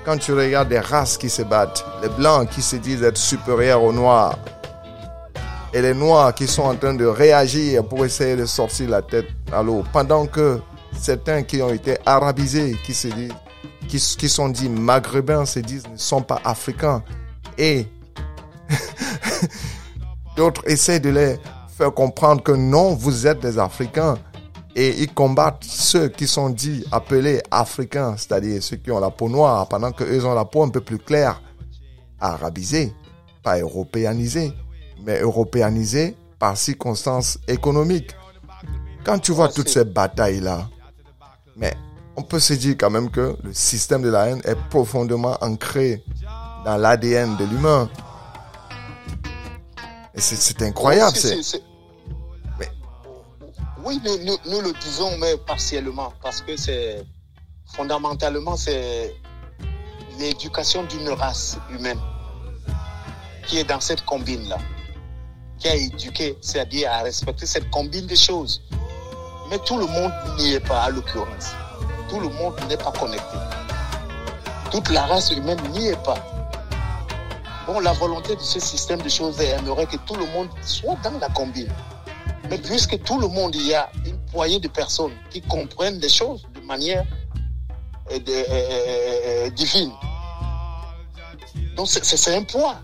[0.03, 3.83] quand tu regardes des races qui se battent, les blancs qui se disent être supérieurs
[3.83, 4.39] aux noirs,
[5.71, 9.27] et les noirs qui sont en train de réagir pour essayer de sortir la tête
[9.51, 10.59] à l'eau, pendant que
[10.99, 13.31] certains qui ont été arabisés, qui se disent,
[13.87, 17.03] qui, qui sont dits maghrébins, se disent ne sont pas africains,
[17.57, 17.85] et
[20.35, 21.37] d'autres essaient de les
[21.69, 24.17] faire comprendre que non, vous êtes des Africains.
[24.75, 29.29] Et ils combattent ceux qui sont dits appelés africains, c'est-à-dire ceux qui ont la peau
[29.29, 31.41] noire, pendant qu'eux ont la peau un peu plus claire,
[32.19, 32.91] arabisée,
[33.43, 34.51] pas européanisée,
[35.05, 38.15] mais européanisée par circonstances économiques.
[39.05, 40.67] Quand tu vois toutes ces batailles-là,
[41.55, 41.75] mais
[42.15, 46.03] on peut se dire quand même que le système de la haine est profondément ancré
[46.65, 47.89] dans l'ADN de l'humain.
[50.15, 51.17] C'est- incroyable.
[51.21, 51.63] Oui, c'est-
[52.59, 52.69] Mais-
[53.83, 57.03] Oui, nous, nous- nous le disons, mais partiellement, parce que c'est
[57.65, 59.15] fondamentalement c'est
[60.19, 61.99] l'éducation d'une race humaine
[63.47, 64.57] qui est dans cette combine-là,
[65.59, 68.61] qui a éduqué, c'est-à-dire à respecter cette combine de choses.
[69.49, 71.51] Mais tout le monde n'y est pas, à l'occurrence.
[72.09, 73.37] Tout le monde n'est pas connecté.
[74.71, 76.23] Toute la race humaine n'y est pas.
[77.65, 81.17] Bon, la volonté de ce système de choses aimerait que tout le monde soit dans
[81.19, 81.71] la combine.
[82.49, 86.45] Mais puisque tout le monde, y a une poignée de personnes qui comprennent les choses
[86.53, 87.05] de manière
[88.11, 89.91] euh, euh, euh, divine.
[91.77, 92.75] Donc c'est- un poids.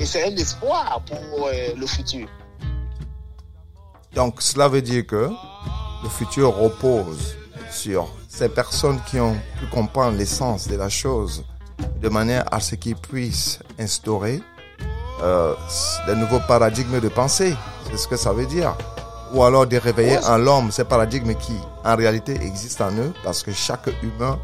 [0.00, 2.28] Et c'est un espoir pour le futur.
[4.14, 5.30] Donc cela veut dire que
[6.02, 7.34] le futur repose
[7.70, 11.44] sur ces personnes qui ont pu comprendre l'essence de la chose
[12.00, 14.42] de manière à ce qu'ils puissent instaurer
[15.22, 15.54] euh,
[16.06, 17.54] de nouveaux paradigmes de pensée.
[17.90, 18.76] C'est ce que ça veut dire.
[19.32, 23.42] Ou alors de réveiller en l'homme ces paradigmes qui en réalité existent en eux parce
[23.42, 24.38] que chaque humain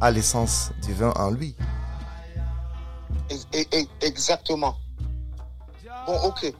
[0.00, 1.54] a l'essence divine en lui.
[4.00, 4.76] Exactement.
[6.06, 6.52] Bon, ok.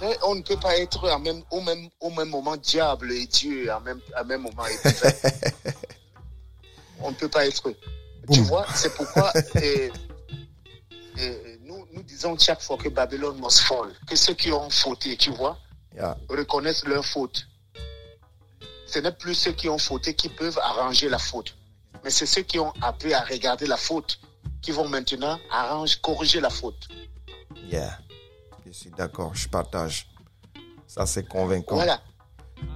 [0.00, 3.72] Mais on ne peut pas être même, au, même, au même moment diable et Dieu,
[3.72, 4.62] en même, en même moment
[7.00, 7.72] on ne peut pas être.
[8.30, 9.32] Tu vois, c'est pourquoi
[11.64, 15.30] nous, nous disons chaque fois que Babylone must fall, que ceux qui ont fauté, tu
[15.30, 15.58] vois,
[15.94, 16.16] Yeah.
[16.30, 17.46] reconnaissent leur faute.
[18.86, 21.54] Ce n'est plus ceux qui ont fauté qui peuvent arranger la faute,
[22.02, 24.18] mais c'est ceux qui ont appris à regarder la faute
[24.62, 26.88] qui vont maintenant arranger, corriger la faute.
[27.70, 27.98] Yeah.
[28.66, 30.06] Je suis d'accord, je partage.
[30.86, 31.74] Ça, c'est convaincant.
[31.76, 32.00] Voilà.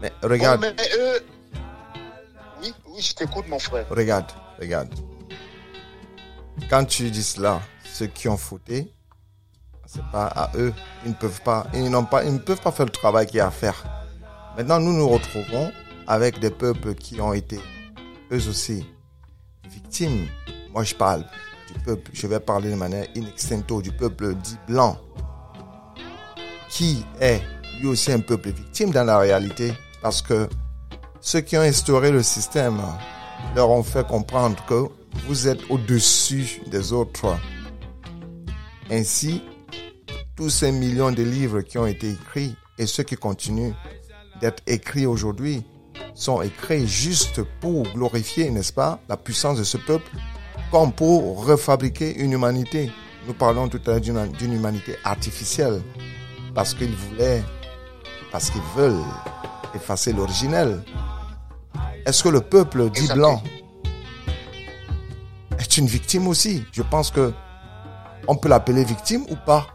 [0.03, 1.27] Mais regarde, Bon, mais eux...
[2.63, 3.87] Oui, oui, je t'écoute, mon frère.
[3.89, 4.31] regarde,
[4.61, 4.93] regarde.
[6.71, 8.93] Quand tu dis cela, ceux qui ont fauté,
[9.87, 10.73] c'est pas à eux.
[11.05, 13.37] Ils ne peuvent pas, ils n'ont pas, ils ne peuvent pas faire le travail qu'il
[13.37, 13.85] y a à faire.
[14.57, 15.71] Maintenant, nous nous retrouvons
[16.07, 17.61] avec des peuples qui ont été,
[18.33, 18.87] eux aussi,
[19.69, 20.27] victimes.
[20.73, 21.25] Moi, je parle
[21.73, 24.99] du peuple, je vais parler de manière in extento, du peuple dit blanc,
[26.69, 27.41] qui est
[27.81, 30.49] lui aussi un peuple victime dans la réalité, parce que
[31.21, 32.81] ceux qui ont instauré le système
[33.55, 34.87] leur ont fait comprendre que
[35.27, 37.37] vous êtes au-dessus des autres.
[38.91, 39.43] Ainsi,
[40.37, 43.73] tous ces millions de livres qui ont été écrits et ceux qui continuent
[44.41, 45.65] d'être écrits aujourd'hui
[46.15, 50.11] sont écrits juste pour glorifier, n'est-ce pas, la puissance de ce peuple,
[50.71, 52.91] comme pour refabriquer une humanité.
[53.27, 55.83] Nous parlons tout à l'heure d'une humanité artificielle,
[56.55, 57.43] parce qu'ils voulaient,
[58.31, 59.03] parce qu'ils veulent
[59.75, 60.83] effacer l'originel.
[62.07, 63.43] Est-ce que le peuple dit Exactement.
[63.43, 63.43] blanc
[65.59, 66.65] est une victime aussi.
[66.73, 67.33] Je pense que
[68.29, 69.67] on peut l'appeler victime ou pas.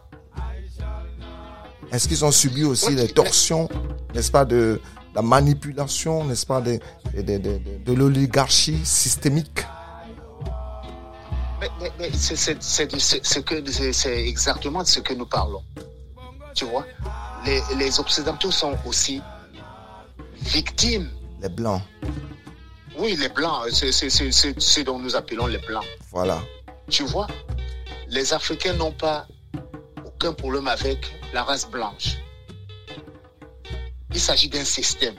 [1.92, 3.68] Est-ce qu'ils ont subi aussi les torsions,
[4.14, 4.80] n'est-ce pas, de
[5.14, 6.80] la manipulation, n'est-ce pas, de,
[7.16, 9.66] de, de, de- l'oligarchie systémique?
[12.14, 12.58] C'est
[14.28, 15.62] exactement de ce que nous parlons.
[16.56, 16.86] Tu vois?
[17.46, 19.22] Les, les Occidentaux sont aussi
[20.40, 21.10] victimes.
[21.42, 21.82] Les blancs,
[22.98, 25.86] Oui, les Blancs, c'est c'est- c'est- c'est ce dont nous appelons les Blancs.
[26.12, 26.42] voilà.
[26.90, 27.28] Tu vois,
[28.08, 29.26] les Africains n'ont pas
[30.06, 31.00] aucun problème avec
[31.34, 32.18] la race blanche.
[34.14, 35.16] Il s'agit d'un système.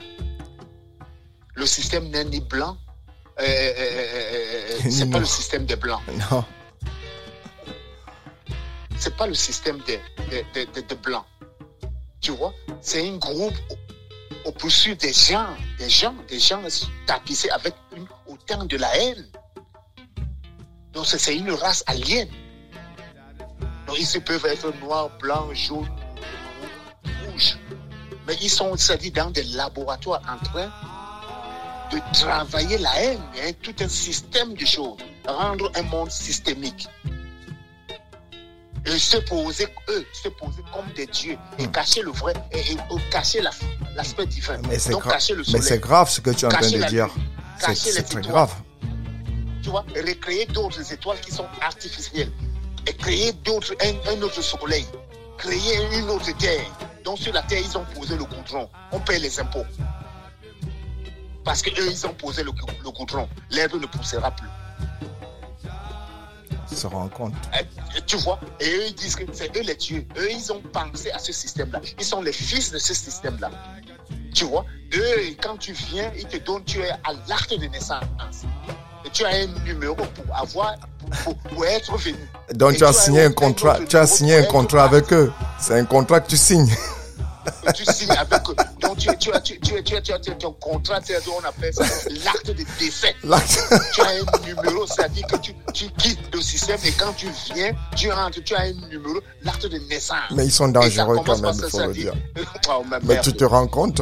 [1.55, 2.77] Le système n'est ni blanc,
[3.39, 6.01] euh, euh, euh, euh, c'est pas le système des blancs.
[6.31, 6.45] Non,
[8.97, 11.25] c'est pas le système des des- des- des blancs.
[12.21, 13.55] Tu vois, c'est un groupe
[14.45, 16.61] au poursuit des gens, des gens, des gens
[17.05, 19.25] tapissés avec une, autant de la haine.
[20.93, 22.27] Donc c'est- une race alien.
[23.87, 25.87] Donc ils peuvent être noirs, blancs, jaunes,
[27.25, 27.57] rouges.
[28.27, 30.71] Mais ils sont, c'est-à-dire, dans des laboratoires en train
[31.91, 36.87] de travailler la haine, hein, tout un système de choses, rendre un monde systémique
[38.85, 42.73] et se poser, eux, se poser comme des dieux et cacher le vrai, et, et-
[42.73, 43.51] et cacher la-
[43.95, 44.57] l'aspect divin.
[44.69, 46.51] mais c'est Donc gra- cacher le mais c'est soleil, grave ce que tu es en
[46.51, 47.09] train de dire.
[47.59, 48.25] C'est cacher c'est les très étoiles.
[48.27, 48.53] grave.
[49.61, 52.31] tu vois, recréer d'autres étoiles qui sont artificielles,
[52.87, 54.85] et créer d'autres, un, un autre soleil,
[55.37, 56.65] créer une autre terre.
[57.05, 59.65] Donc sur la terre, ils ont posé le goudron, on paye les impôts.
[61.43, 62.51] Parce que eux, ils ont posé le,
[62.83, 63.27] le goudron.
[63.51, 64.47] L'herbe ne poussera plus.
[66.75, 67.33] Se rendent compte.
[67.59, 70.05] Eh, Tu vois Et eux, ils disent que c'est eux les dieux.
[70.17, 71.79] Eux, ils ont pensé à ce système-là.
[71.99, 73.51] Ils sont les fils de ce système-là.
[74.33, 74.65] Tu vois
[74.95, 78.03] Eux, quand tu viens, ils te donnent, tu es à l'acte de naissance.
[79.05, 80.75] Et tu as un numéro pour avoir,
[81.23, 82.17] pour, pour être venu.
[82.53, 85.31] Donc tu as signé un contrat, tu as signé un contrat avec eux.
[85.59, 86.69] C'est un contrat que tu signes.
[87.75, 88.55] Tu signes avec eux.
[88.79, 91.83] Donc tu, tu, as, tu, tu, tu, tu as ton contrat, on appelle ça
[92.25, 93.15] l'acte de décès.
[93.93, 97.71] Tu as un numéro, c'est-à-dire que tu, tu quittes le système et quand tu viens,
[97.95, 100.17] tu rentres, tu as un numéro, l'acte de naissance.
[100.31, 102.13] Mais ils sont ça dangereux quand même, il ça, faut le dire.
[102.69, 104.01] Oh, ma Mais tu te rends compte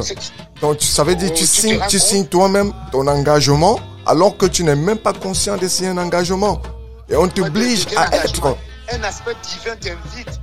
[0.60, 4.46] Donc tu savais dire Oh, tu tu signes, tu signes toi-même ton engagement alors que
[4.46, 6.60] tu n'es même pas conscient de signer un engagement.
[7.08, 8.56] Et on t'oblige à être.
[8.92, 10.40] Un aspect divin t'invite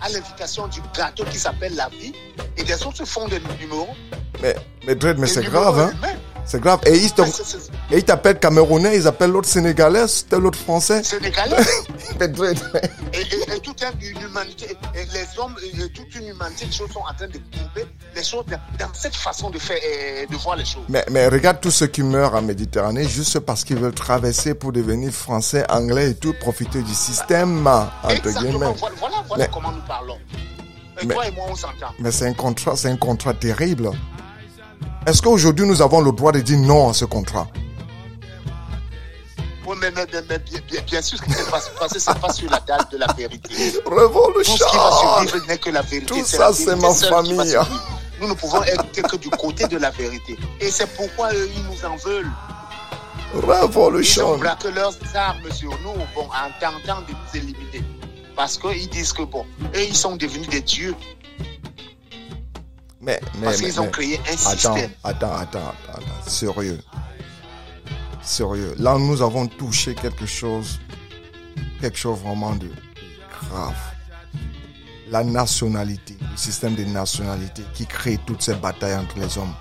[0.00, 2.12] à l'invitation du gâteau qui s'appelle la vie
[2.56, 3.88] et des autres font des numéros.
[4.42, 4.54] Mais,
[4.86, 5.92] mais Dredd, mais c'est grave, hein.
[5.96, 6.14] humains.
[6.48, 6.80] C'est grave.
[6.86, 7.12] Et ils,
[7.90, 11.02] et t'appellent Camerounais, ils appellent l'autre Sénégalais, l'autre Français.
[11.04, 11.56] Sénégalais.
[12.20, 16.90] Et, et- et toute une humanité, et les hommes, et toute une humanité, les choses
[16.90, 18.44] sont en train de courber les choses
[18.78, 20.82] dans, cette façon de faire, et de voir les choses.
[20.88, 24.72] Mais, mais regarde tous ceux qui meurent en Méditerranée juste parce qu'ils veulent traverser pour
[24.72, 28.72] devenir français, anglais et tout, profiter du système, entre guillemets.
[28.78, 30.18] Voilà, voilà, voilà Mais- comment nous parlons.
[31.00, 31.92] Et Mais- toi et moi, on s'entend.
[32.00, 33.90] Mais c'est un contrat, c'est un contrat terrible.
[35.08, 37.46] Est-ce qu'aujourd'hui nous avons le droit de dire non à ce contrat?
[39.66, 42.60] Oui, mais, mais- mais- mais bien, sûr, ce qui s'est passé, c'est pas sur la
[42.60, 43.72] date de la vérité.
[43.72, 44.90] Tout ce qui va
[45.24, 46.06] survivre n'est que la vérité.
[46.06, 47.56] Tout ça, c'est ma famille.
[48.20, 50.36] Nous ne pouvons être que du côté de la vérité.
[50.60, 52.30] Et c'est pourquoi eux, ils nous en veulent.
[53.32, 57.82] Ils ont Révolution braqué leurs armes sur nous, bon, en tentant de nous éliminer.
[58.36, 60.94] Parce qu'ils disent que, bon, eux, ils sont devenus des dieux.
[63.08, 64.90] Mais, mais, Parce qu'ils ont mais- créé un système.
[65.02, 66.02] attends, attends, attends, attends.
[66.30, 66.78] Sérieux.
[68.22, 68.74] Sérieux.
[68.78, 70.78] Là, nous avons touché quelque chose,
[71.80, 72.68] quelque chose vraiment de
[73.48, 73.74] grave.
[75.10, 79.54] La nationalité, le système de nationalité qui crée toutes ces batailles entre les hommes.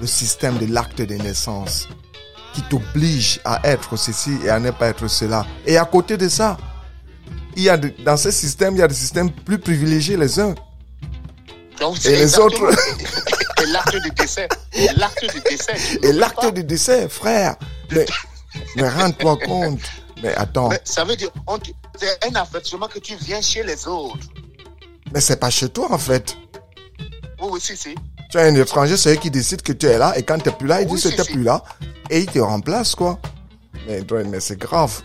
[0.00, 1.86] Le système de l'acte de naissance
[2.54, 5.44] qui t'oblige à être ceci et à ne pas être cela.
[5.66, 6.56] Et à côté de ça,
[7.56, 10.40] il y a de- dans ce système, il y a des systèmes plus privilégiés les
[10.40, 10.54] uns.
[11.80, 12.70] Donc, Et les autres
[13.62, 14.48] Et l'acte de décès.
[14.74, 15.98] Et l'acte de décès.
[16.02, 17.56] Et l'acte de décès, frère.
[17.92, 18.06] Mais,
[18.76, 19.80] mais rends-toi compte.
[20.22, 21.28] Mais attends, Mais ça veut dire,
[21.98, 24.16] c'est un affectionnement que tu viens chez les autres.
[25.12, 26.34] mais c'est pas chez toi en fait.
[27.40, 27.94] Oui, oui, si, si.
[28.30, 30.48] Tu as un étranger, c'est eux qui décident que tu es là, et quand tu
[30.48, 31.32] n'es plus là, ils Oui, disent que tu si.
[31.34, 31.62] plus là,
[32.08, 33.18] et ils te remplacent, quoi.
[33.86, 35.02] Mais, mais c'est grave.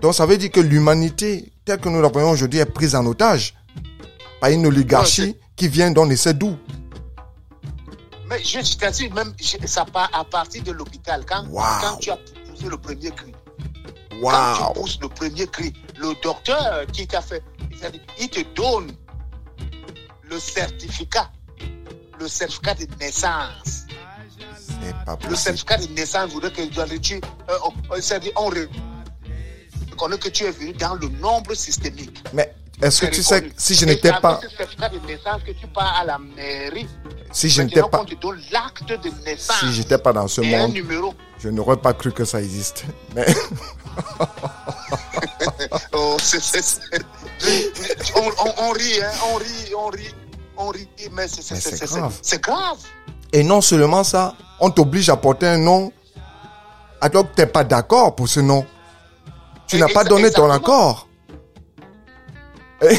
[0.00, 3.04] Donc ça veut dire que l'humanité, telle que nous la voyons aujourd'hui, est prise en
[3.06, 3.54] otage
[4.40, 6.56] par une oligarchie qui vient d'on ne sait d'où?
[8.30, 11.22] Mais je, je t'assure, même je- ça part à partir de l'hôpital.
[11.28, 11.62] Quand, Wow.
[11.82, 13.32] quand tu as poussé le premier cri,
[14.10, 17.42] quand Waouh tu pousses le premier cri, le docteur qui t'a fait,
[18.18, 18.90] il te donne
[20.30, 21.30] le certificat,
[22.18, 23.84] le certificat de naissance.
[25.04, 26.62] Pas Le certificat de naissance voudrait que
[26.96, 28.46] tu, euh, on- euh, on
[29.90, 32.24] reconnaît que tu es venu dans le nombre systémique.
[32.32, 33.52] Mais est-ce que tu sais, reconnu.
[33.56, 36.88] si je n'étais pas, ce certificat de naissance que tu pars à la mairie.
[37.32, 38.02] si je n'étais pas,
[38.52, 39.60] l'acte de naissance.
[39.60, 40.74] si j'étais pas dans ce monde,
[41.38, 42.84] je n'aurais pas cru que ça existe.
[43.14, 43.26] Mais,
[45.92, 50.14] Oh, c'est- c'est- c'est- on, on- on rit, hein, on rit, on rit,
[50.56, 52.18] on rit, mais c'est Mais grave.
[52.22, 52.78] c'est grave.
[53.32, 55.92] Et non seulement ça, on t'oblige à porter un nom
[57.00, 58.66] alors que tu n'es pas d'accord pour ce nom.
[59.66, 61.06] Tu n'as pas donné ton accord.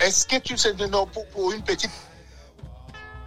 [0.00, 1.90] Est-ce que tu sais, non, pour, une petite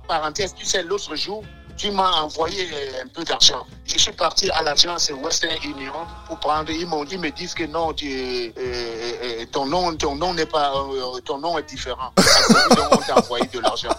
[0.07, 1.43] parenthèse, tu sais, l'autre jour,
[1.75, 3.65] tu m'as envoyé euh, un peu d'argent.
[3.85, 5.93] Je suis parti à l'agence Western Union
[6.27, 6.71] pour prendre.
[6.71, 10.73] Ils, m'ont- ils me disent que non, euh, euh, ton nom, ton nom n'est pas,
[11.25, 12.11] ton nom est différent.
[12.17, 13.89] Donc, on t'a envoyé de l'argent.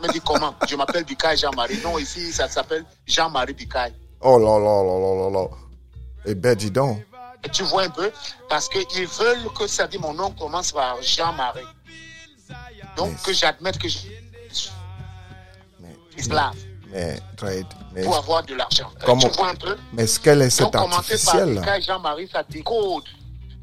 [0.00, 0.54] Je me dis comment?
[0.66, 1.80] Je m'appelle Bikaï Jean-Marie.
[1.84, 3.92] Non, ici, ça s'appelle Jean-Marie Bikaï.
[4.20, 5.48] Oh là là là là là là.
[6.26, 6.98] Eh ben dis donc.
[7.52, 8.10] Tu vois un peu
[8.48, 11.60] Parce qu'ils veulent que ça dit mon nom commence par Jean-Marie.
[12.96, 14.10] Donc que j'admette que je suis
[16.16, 16.54] esclave
[16.90, 17.20] mais,
[18.04, 18.88] pour avoir de l'argent.
[18.96, 19.76] Euh, Comment- Tu vois un peu?
[19.92, 21.82] mais ce qu'elle est cette Donc commencer par artificielle.
[21.82, 23.02] Jean-Marie, ça décode.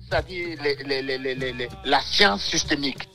[0.10, 3.08] C'est-à-dire les- les- les- les- les- les- la science systémique.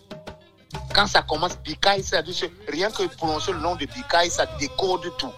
[0.95, 2.39] Quand ça commence Bikaï, ça dit
[2.69, 5.33] rien que prononcer le nom de Bikaï, ça décode tout.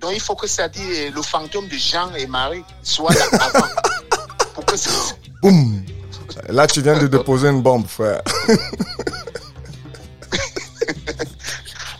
[0.00, 3.66] Donc il faut que ça dit le fantôme de Jean et Marie soit là avant.
[5.42, 5.84] Boum.
[6.48, 8.22] Là, tu viens de déposer une bombe, frère.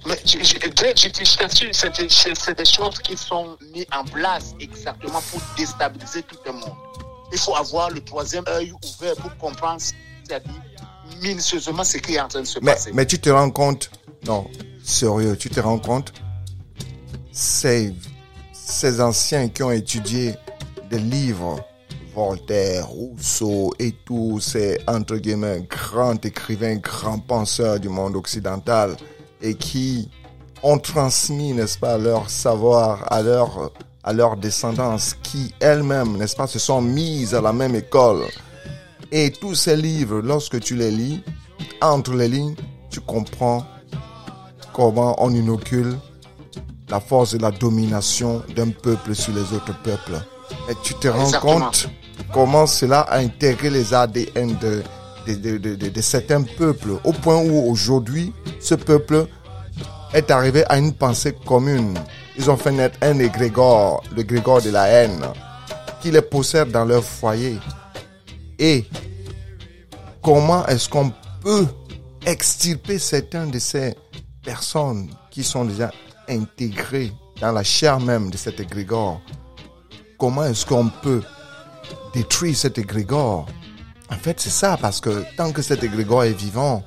[0.06, 6.74] Mais c'est des, choses qui sont mises en place exactement pour déstabiliser tout le monde.
[7.32, 10.50] Il faut avoir le troisième œil ouvert pour comprendre, c'est-à-dire
[11.22, 12.90] minutieusement ce qui est en train de se Mais, passer.
[12.92, 13.90] mais tu te rends compte,
[14.26, 14.50] non,
[14.82, 16.12] sérieux, tu te rends compte,
[17.30, 17.94] ces,
[18.52, 20.34] ces anciens qui ont étudié
[20.90, 21.64] des livres,
[22.28, 28.96] Voltaire, Rousseau et tous ces, entre guillemets, grands écrivains, grands penseurs du monde occidental
[29.40, 30.10] et qui
[30.62, 33.72] ont transmis, n'est-ce pas, leur savoir à leur,
[34.04, 38.24] à leur descendance qui elles-mêmes, n'est-ce pas, se sont mises à la même école.
[39.10, 41.22] Et tous ces livres, lorsque tu les lis,
[41.80, 42.54] entre les lignes,
[42.90, 43.64] tu comprends
[44.74, 45.96] comment on inocule
[46.90, 50.20] la force de la domination d'un peuple sur les autres peuples.
[50.68, 51.60] Et tu te rends Exactement.
[51.60, 51.88] compte
[52.32, 54.82] comment cela a intégré les ADN de,
[56.00, 59.26] certains peuples, au point où aujourd'hui, ce peuple
[60.12, 61.98] est arrivé à une pensée commune.
[62.38, 65.24] Ils ont fait naître un égrégore, le grégor de la haine,
[66.00, 67.58] qui les possède dans leur foyer.
[68.58, 68.86] Et
[70.22, 71.12] comment est-ce qu'on
[71.42, 71.66] peut
[72.26, 73.94] extirper certains de ces
[74.42, 75.90] personnes qui sont déjà
[76.28, 79.20] intégrées dans la chair même de cet égrégore?
[80.18, 81.22] Comment est-ce qu'on peut
[82.14, 83.46] détruire cet égrégore
[84.10, 86.82] En fait, c'est ça, parce que tant que cet égrégore est vivant,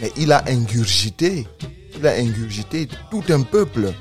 [0.00, 1.46] mais il a ingurgité,
[1.96, 3.92] il a ingurgité tout un peuple.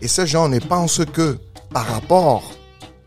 [0.00, 1.38] Et ces gens ne pensent que
[1.70, 2.42] par rapport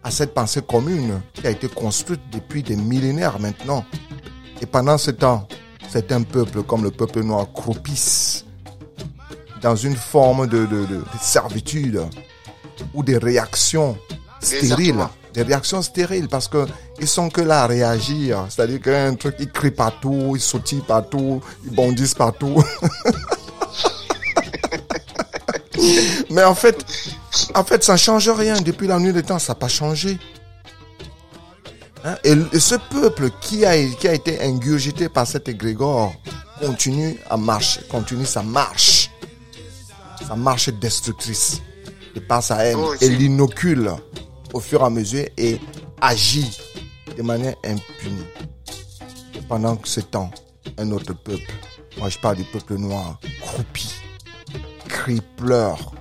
[0.04, 3.84] à cette pensée commune qui a été construite depuis des millénaires maintenant.
[4.62, 5.48] Et pendant ce temps,
[5.90, 8.46] certains peuples comme le peuple noir croupissent
[9.62, 12.02] dans une forme de, de, de- de servitude
[12.94, 13.98] ou des réactions
[14.40, 14.96] stériles.
[15.36, 16.66] Des réactions stériles parce que
[17.00, 18.46] ils sont que là à réagir.
[18.50, 22.64] C'est-à-dire qu'un truc, ils crient partout, ils sautillent partout, ils bondissent partout.
[26.30, 26.86] Mais en fait,
[27.54, 28.62] en fait, ça ne change rien.
[28.62, 30.18] Depuis la nuit des temps, ça n'a pas changé.
[32.06, 32.16] Hein?
[32.24, 36.14] Et, ce peuple qui a, qui a été ingurgité par cet égrégore
[36.62, 39.12] continue à marcher, continue sa marche.
[40.26, 41.62] Sa marche destructrice.
[42.16, 42.78] Et par sa haine.
[42.80, 43.92] Oh, et l'inocule
[44.56, 45.60] au fur et à mesure et
[46.00, 46.58] agit
[47.18, 48.26] de manière impunie.
[49.36, 50.32] Et pendant ce temps,
[50.78, 51.54] un autre peuple,
[51.98, 53.94] moi je parle du peuple noir, croupi,
[54.88, 55.94] crie, pleure,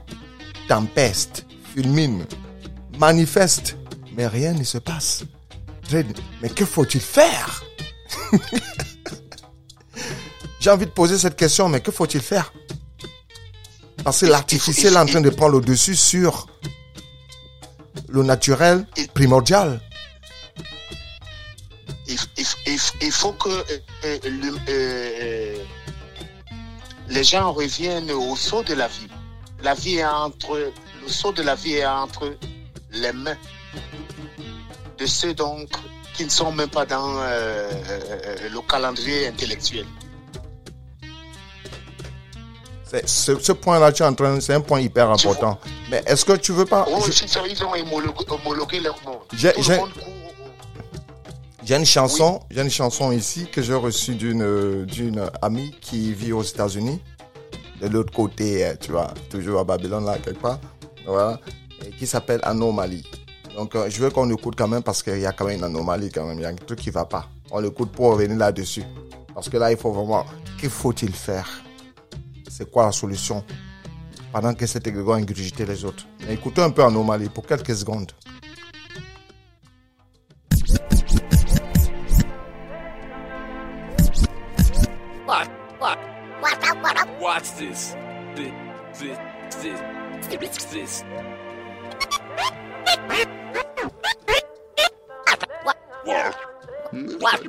[0.69, 2.25] tempeste, fulmine,
[2.97, 3.77] manifeste,
[4.17, 5.25] mais rien ne se passe.
[6.41, 7.65] Mais que faut-il faire?
[10.61, 12.53] J'ai envie de poser cette question, mais que faut-il faire?
[14.05, 16.47] Parce que l'artificiel est en train de prendre le dessus sur
[18.09, 19.81] le naturel primordial.
[22.07, 23.63] il, il- il- il faut que euh,
[24.05, 25.57] euh, le- euh,
[27.09, 29.09] les gens reviennent au saut de la vie.
[29.63, 30.73] La vie est entre
[31.03, 32.37] le saut de la vie est entre
[32.93, 33.37] les mains
[34.99, 35.69] de ceux donc
[36.15, 37.71] qui ne sont même pas dans euh,
[38.51, 39.87] le calendrier intellectuel.
[43.07, 45.59] Ce, ce point-là, tu es en train, c'est un point hyper important.
[45.91, 49.19] Mais est-ce que tu veux pas Oh, je- ça, ils ont homologué, homologué leur nom.
[49.37, 49.53] J'ai-
[51.77, 56.43] une chanson, j'ai une chanson ici que j'ai reçue d'une d'une amie qui vit aux
[56.43, 57.01] États-Unis,
[57.81, 60.59] de l'autre côté, euh, tu vois, toujours à Babylone là quelque part,
[61.07, 61.41] voilà,
[61.87, 63.05] et qui s'appelle Anomalie.
[63.57, 65.65] Donc euh, je veux qu'on écoute quand même parce qu'il y a quand même une
[65.65, 67.29] anomalie quand même, il y a un truc qui va pas.
[67.51, 68.85] On l'écoute pour revenir là-dessus,
[69.35, 70.27] parce que là il faut vraiment,
[70.61, 71.49] qu'il faut-il faire?
[72.57, 73.45] C'est quoi la solution
[74.33, 78.13] pendant que cet égrégore ingurgité les autres Mais Écoutez un peu Anomalie pour quelques secondes.
[85.27, 85.49] Watch,
[85.81, 85.99] watch,
[87.21, 87.97] watch this.
[88.37, 88.53] This,
[89.01, 89.19] this,
[90.31, 91.05] this, this.
[97.21, 97.41] Watch,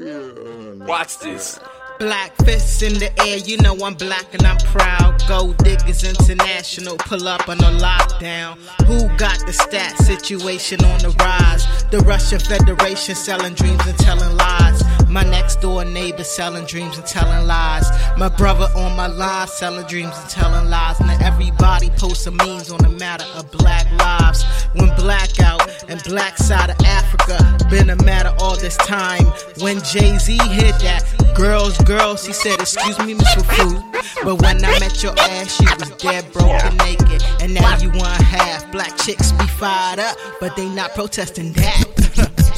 [0.87, 1.59] watch this.
[1.99, 5.23] Black fists in the air, you know I'm black and I'm proud.
[5.29, 8.57] Gold Diggers International, pull up on a lockdown.
[8.85, 11.65] Who got the stat situation on the rise?
[11.91, 14.83] The Russia Federation selling dreams and telling lies.
[15.15, 17.89] My next door neighbor selling dreams and telling lies.
[18.17, 20.99] My brother on my line selling dreams and telling lies.
[20.99, 24.43] Now everybody posts some memes on the matter of black lives.
[24.73, 27.39] When blackout and black side of Africa
[27.69, 29.23] been a matter all this time.
[29.61, 33.81] When Jay Z hit that, girls, girls, he said, Excuse me, Miss Food.
[34.25, 37.23] But when I met your ass, she was dead, broken, naked.
[37.39, 38.69] And now you want half.
[38.73, 42.41] Black chicks be fired up, but they not protesting that.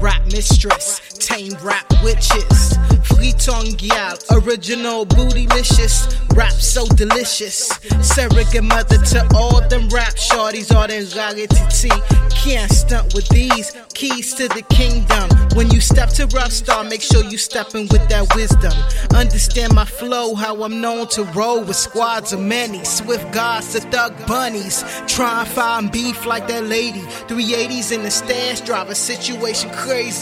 [0.00, 4.16] rap mistress, tame rap witches, free tongue gal,
[4.46, 7.68] Original bootylicious, rap so delicious.
[8.00, 11.04] Surrogate mother to all them rap shorties, all them
[11.48, 11.90] TT.
[12.30, 15.28] Can't stunt with these keys to the kingdom.
[15.56, 18.72] When you step to rough star, make sure you stepping with that wisdom.
[19.14, 22.84] Understand my flow, how I'm known to roll with squads of many.
[22.84, 24.84] Swift gods to thug bunnies.
[25.06, 27.00] Try and find beef like that lady.
[27.28, 30.15] 380s in the stash, drive a situation crazy.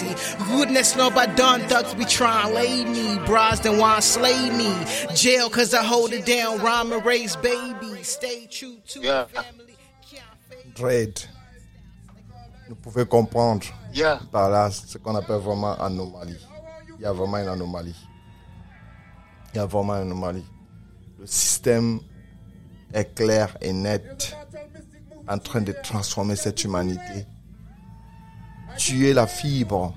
[0.48, 3.18] Goodness know by done thugs be trying to lay me.
[3.26, 4.72] Bras then want slay me.
[5.14, 8.02] Jail cause I hold it down, rhyme and raise baby.
[8.02, 9.24] Stay true to Yeah.
[9.24, 9.76] the family.
[10.74, 11.20] Dread.
[12.68, 14.18] Vous pouvez comprendre Yeah.
[14.32, 16.38] par là ce qu'on appelle vraiment anomalie.
[16.98, 17.94] Il y a vraiment une anomalie.
[19.52, 20.44] Il y a vraiment une anomalie.
[21.20, 22.00] Le système
[22.92, 24.36] est clair et net
[25.28, 27.26] en train de transformer cette humanité.
[28.76, 29.94] Tuer la fibre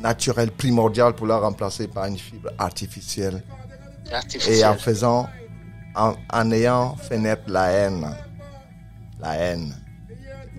[0.00, 3.42] naturelle primordiale pour la remplacer par une fibre artificielle
[4.48, 5.28] et en faisant,
[5.94, 8.06] en, en ayant fait naître la haine,
[9.20, 9.74] la haine,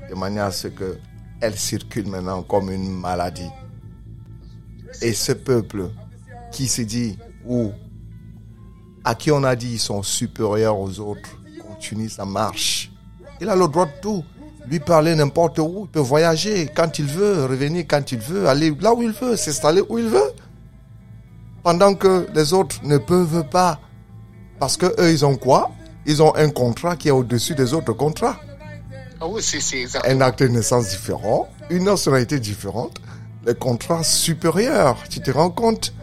[0.10, 0.98] de manière à ce que
[1.40, 3.50] elle circule maintenant comme une maladie.
[5.02, 5.90] Et ce peuple
[6.52, 7.72] qui se dit, ou
[9.04, 11.30] à qui on a dit ils sont supérieurs aux autres,
[11.62, 12.92] continue sa marche.
[13.40, 14.24] Il a le droit de tout.
[14.70, 18.76] Lui parler n'importe où, il peut voyager quand il veut, revenir quand il veut, aller
[18.82, 20.32] là où il veut, s'installer où il veut.
[21.63, 23.80] Pendant que les autres ne peuvent pas.
[24.59, 25.72] Parce que eux, ils ont quoi?
[26.05, 28.38] Ils ont un contrat qui est au-dessus des autres contrats.
[29.20, 33.01] Ah oui, c'est c'est un acte de naissance différent, une nationalité différente,
[33.45, 35.93] les contrats supérieurs, tu te rends compte.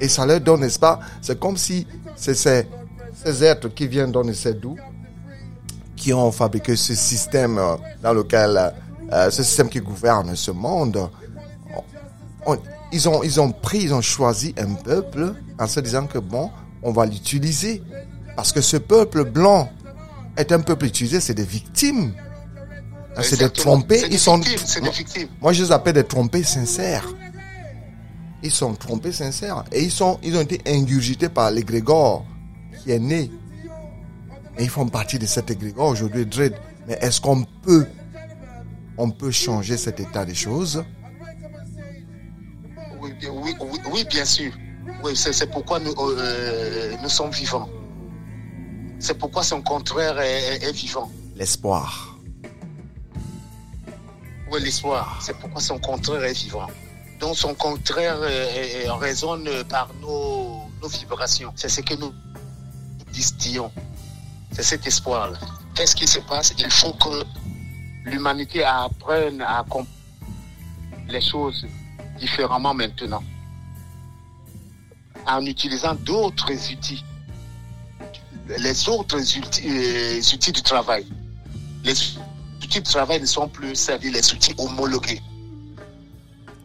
[0.00, 1.00] Et ça leur donne, n'est-ce pas?
[1.20, 1.86] C'est comme si
[2.16, 2.66] c'est ces,
[3.22, 4.76] ces êtres qui viennent donner ces doux,
[5.98, 8.72] qui ont fabriqué ce système euh, dans lequel,
[9.12, 11.10] euh, ce système qui gouverne ce monde,
[12.46, 12.56] on-
[12.92, 16.50] ils, ont, ils ont pris, ils ont choisi un peuple en se disant que bon,
[16.82, 17.82] on va l'utiliser.
[18.36, 19.68] Parce que ce peuple blanc
[20.36, 22.12] est un peuple utilisé, c'est des victimes.
[23.16, 24.00] Ah, C'est des trompés.
[24.04, 24.36] Ils des sont.
[24.38, 25.28] victimes, c'est des victimes.
[25.40, 27.04] Moi, je les appelle des trompés sincères.
[28.44, 29.64] Ils sont trompés sincères.
[29.72, 32.24] Et ils, sont, ils ont été ingurgités par l'égrégore
[32.82, 33.30] qui est né.
[34.58, 36.54] Ils font partie de cet égrégore aujourd'hui, Dread.
[36.86, 37.86] Mais est-ce qu'on peut,
[38.96, 40.84] on peut changer cet état des choses?
[43.00, 44.52] Oui, bien- oui, oui, oui, bien sûr.
[45.04, 47.68] Oui, c'est pourquoi nous, euh, nous sommes vivants.
[48.98, 51.10] C'est pourquoi son contraire est, est- est vivant.
[51.36, 52.18] L'espoir.
[54.50, 55.20] Oui, l'espoir.
[55.22, 56.66] C'est pourquoi son contraire est vivant.
[57.20, 61.52] Donc son contraire euh, résonne par nos, nos vibrations.
[61.54, 62.12] C'est ce que nous
[63.12, 63.70] distillons.
[64.52, 65.38] C'est cet espoir-là.
[65.74, 66.54] Qu'est-ce qui se passe?
[66.58, 67.24] Il faut que
[68.04, 69.88] l'humanité apprenne à comprendre
[71.08, 71.66] les choses
[72.18, 73.22] différemment maintenant.
[75.26, 77.04] En utilisant d'autres outils.
[78.58, 81.06] Les autres outils, euh, outils du travail.
[81.84, 81.92] Les
[82.64, 85.20] outils de travail ne sont plus, c'est-à-dire les outils homologués.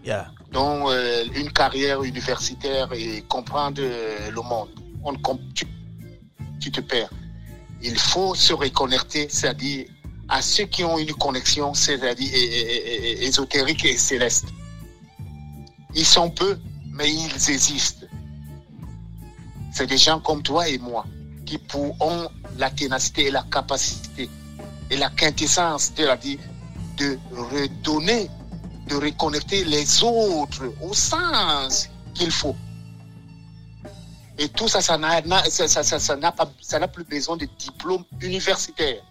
[0.05, 0.27] Yeah.
[0.53, 4.69] dont euh, une carrière universitaire et comprendre euh, le monde.
[5.03, 5.13] On,
[6.59, 7.09] tu te perds.
[7.83, 9.85] Il faut se reconnecter, c'est-à-dire
[10.29, 12.29] à ceux qui ont une connexion, c'est-à-dire
[13.21, 14.47] ésotérique et céleste.
[15.93, 16.57] Ils sont peu,
[16.91, 18.07] mais ils existent.
[19.73, 21.05] C'est des gens comme toi et moi
[21.45, 21.59] qui
[21.99, 24.29] ont la ténacité et la capacité
[24.89, 26.39] et la quintessence, c'est-à-dire
[26.97, 28.29] de redonner
[28.87, 32.55] de reconnecter les autres au sens qu'il faut.
[34.37, 35.21] Et tout ça, ça n'a
[36.31, 39.03] pas, ça n'a plus besoin de diplôme universitaire.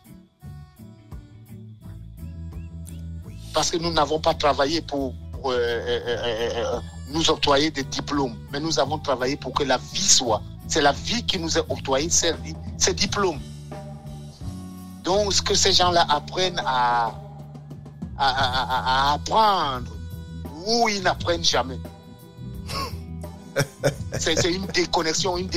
[3.55, 5.15] Parce que nous n'avons pas travaillé pour,
[5.45, 10.09] euh, euh, euh, nous octroyer des diplômes, mais nous avons travaillé pour que la vie
[10.09, 10.43] soit.
[10.67, 12.33] C'est la vie qui nous a octroyé ces,
[12.79, 13.41] ces diplômes.
[15.05, 17.13] Donc, ce que ces gens-là apprennent à,
[18.19, 19.91] à, apprendre
[20.67, 21.79] où ils n'apprennent jamais.
[24.19, 25.49] C'est une déconnexion, une,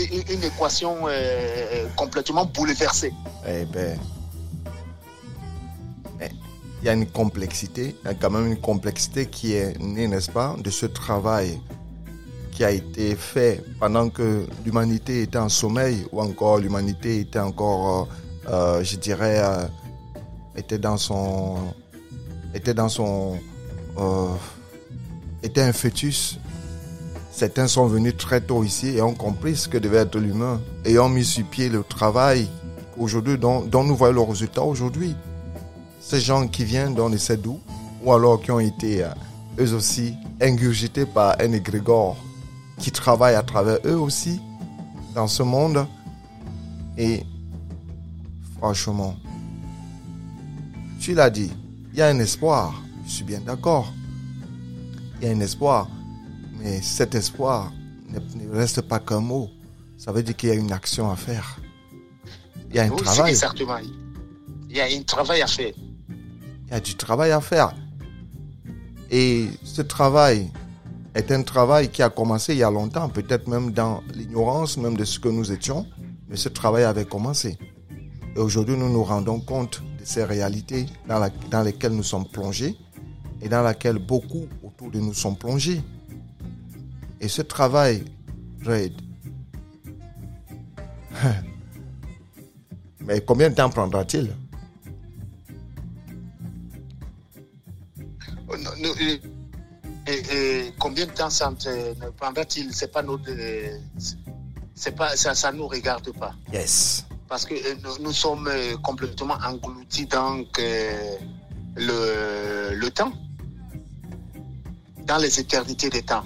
[0.44, 3.14] équation euh, complètement bouleversée.
[3.48, 3.98] Eh ben,
[6.22, 6.30] eh,
[6.82, 10.08] il y a une complexité, il y a quand même une complexité qui est née,
[10.08, 11.60] n'est-ce pas, de ce travail
[12.56, 18.08] qui a été fait pendant que l'humanité était en sommeil ou encore l'humanité était encore,
[18.48, 19.68] euh, euh, je dirais, euh,
[20.56, 21.58] était dans son,
[22.54, 23.38] était dans son,
[23.98, 24.28] euh,
[25.44, 26.40] était un fœtus.
[27.36, 30.98] Certains sont venus très tôt ici et ont compris ce que devait être l'humain et
[31.00, 32.48] ont mis sur pied le travail
[32.98, 35.18] aujourd'hui dont, nous voyons le résultat aujourd'hui.
[36.00, 37.60] Ces gens qui viennent dans les Sédou
[38.06, 39.10] ou alors qui ont été euh,
[39.60, 42.16] eux aussi ingurgités par un égrégore
[42.80, 44.40] qui travaillent à travers eux aussi
[45.14, 45.86] dans ce monde.
[46.98, 47.22] Et
[48.60, 49.18] franchement,
[51.02, 51.52] tu l'as dit,
[51.92, 52.82] il y a un espoir.
[53.06, 53.92] Je suis bien d'accord.
[55.20, 55.90] Il y a un espoir.
[56.60, 57.72] Mais cet espoir
[58.10, 59.50] ne, ne reste pas qu'un mot.
[59.98, 61.58] Ça veut dire qu'il y a une action à faire.
[62.70, 63.32] Il y a un Oui, travail.
[63.32, 63.78] exactement.
[64.70, 65.74] Il y a un travail à faire.
[66.10, 67.74] Il y a du travail à faire.
[69.12, 70.50] Et ce travail
[71.14, 74.98] est un travail qui a commencé il y a longtemps, peut-être même dans l'ignorance même
[74.98, 75.86] de ce que nous étions,
[76.28, 77.58] mais ce travail avait commencé.
[78.36, 82.26] Et aujourd'hui, nous nous rendons compte de ces réalités dans, la- dans lesquelles nous sommes
[82.28, 82.76] plongés
[83.42, 85.82] et dans lesquelles beaucoup autour de nous sont plongés.
[87.22, 88.04] Et ce travail,
[88.66, 88.94] Red,
[93.02, 94.34] mais combien de temps prendra-t-il?
[100.08, 100.24] Et-
[100.68, 102.74] et combien de temps ça ne prendra-t-il?
[102.74, 103.30] C'est pas notre,
[104.76, 106.34] c'est pas ça, ça nous regarde pas.
[106.54, 107.06] Yes.
[107.28, 111.16] parce que euh, nous, nous sommes euh, complètement engloutis dans euh,
[111.76, 113.12] le, le temps,
[115.08, 116.24] dans les éternités des temps.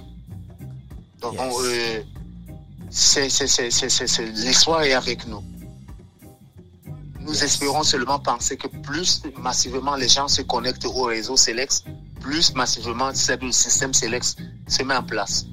[1.22, 2.01] Donc, euh,
[4.36, 5.43] l'histoire est avec nous.
[7.20, 7.43] Nous Yes.
[7.43, 11.84] espérons seulement penser que plus massivement les gens se connectent au réseau Selex,
[12.20, 14.36] plus massivement le système Selex
[14.67, 15.45] se met en place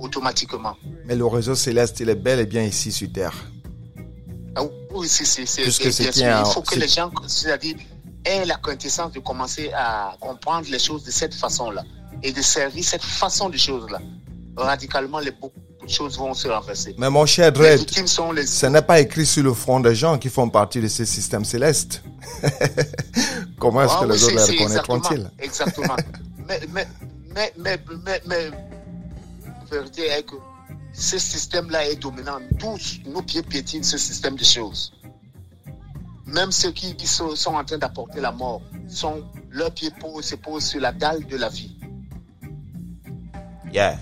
[0.00, 0.76] automatiquement.
[1.06, 3.32] Mais le réseau céleste, il est bel et bien ici sur Terre.
[4.56, 4.62] Ah
[4.92, 5.62] oui, c'est, c'est, c'est,
[6.02, 6.26] bien sûr.
[6.26, 7.76] un- Il faut que les gens, c'est-à-dire,
[8.24, 11.84] aient la quintessence de commencer à comprendre les choses de cette façon-là
[12.22, 14.00] et de servir cette façon de choses-là.
[14.56, 16.94] Radicalement, les, beaucoup de choses vont se renverser.
[16.98, 17.80] Mais mon cher Dredd,
[18.34, 18.46] les...
[18.46, 21.44] ce n'est pas écrit sur le front des gens qui font partie de ce système
[21.44, 22.02] céleste.
[23.58, 25.30] Comment est-ce Ah que oui, les autres les reconnaîtront-ils?
[25.38, 25.96] Exactement.
[25.96, 25.96] exactement.
[26.48, 26.86] mais, mais,
[27.34, 28.50] mais, mais, mais, mais,
[29.70, 30.36] vérité est que
[30.92, 32.38] ce système-là est dominant.
[32.58, 34.92] Tous nos pieds piétinent ce système de choses.
[36.26, 39.90] Même ceux qui qui sont, sont en train d'apporter la mort, sont, leurs pieds
[40.22, 41.76] se posent sur la dalle de la vie.
[43.72, 43.98] Yeah.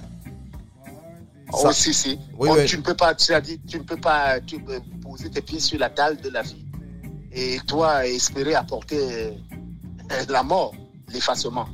[1.52, 2.18] Oh, Ça- si, si.
[2.38, 2.64] Oui.
[2.66, 5.42] Tu ne peux pas, tu as dit, tu ne peux pas tu peux poser tes
[5.42, 6.64] pieds sur la dalle de la vie.
[7.32, 9.30] Et toi, espérer apporter euh,
[10.28, 10.74] la mort,
[11.08, 11.66] l'effacement.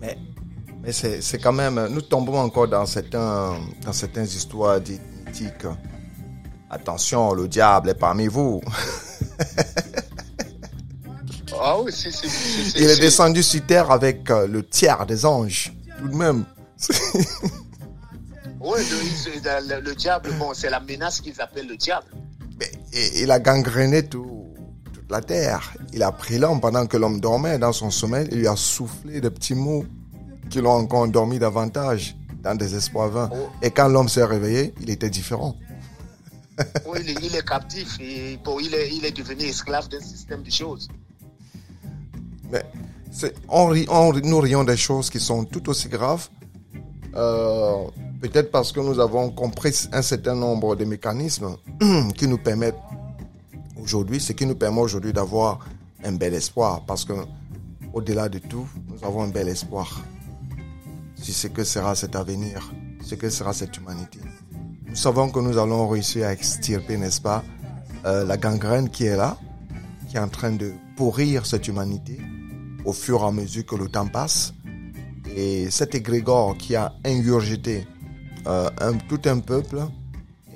[0.00, 0.18] Mais,
[0.82, 1.86] mais c'est, quand même...
[1.88, 3.54] Nous tombons encore dans certains,
[3.84, 5.66] dans certaines histoires mythiques.
[6.68, 8.60] Attention, le diable est parmi vous.
[11.60, 15.06] Ah oui, si, si, si, si, Il est descendu sur Terre avec euh, le tiers
[15.06, 15.72] des anges.
[15.98, 16.44] Tout de même.
[18.64, 22.06] Oui, le, le- le diable, bon, c'est la menace qu'ils appellent le diable.
[22.58, 24.46] Mais il il a gangréné tout,
[24.92, 25.74] toute la terre.
[25.92, 28.26] Il a pris l'homme pendant que l'homme dormait dans son sommeil.
[28.32, 29.84] Il lui a soufflé des petits mots
[30.50, 33.30] qui l'ont encore endormi davantage dans des espoirs vains.
[33.32, 33.48] Oh.
[33.62, 35.54] Et quand l'homme s'est réveillé, il était différent.
[36.86, 39.98] Oui, il, est, il est captif et bon, il est, il est devenu esclave d'un
[40.00, 40.88] système de choses.
[42.52, 42.62] Mais
[43.48, 46.28] on, on nous rions des choses qui sont tout aussi graves.
[47.16, 47.84] Euh,
[48.24, 51.58] Peut-être parce que nous avons compris un certain nombre de mécanismes
[52.16, 52.80] qui nous permettent
[53.76, 55.58] aujourd'hui, ce qui nous permet aujourd'hui d'avoir
[56.02, 56.86] un bel espoir.
[56.86, 57.12] Parce que
[57.92, 60.00] au-delà de tout, nous avons un bel espoir.
[61.16, 62.72] Si ce que sera cet avenir,
[63.02, 64.20] ce que sera cette humanité.
[64.86, 67.44] Nous savons que nous allons réussir à extirper, n'est-ce pas,
[68.06, 69.36] euh, la gangrène qui est là,
[70.08, 72.18] qui est en train de pourrir cette humanité
[72.86, 74.54] au fur et à mesure que le temps passe.
[75.36, 77.86] Et cet égrégore qui a ingurgité
[78.46, 79.80] euh, un, tout un peuple,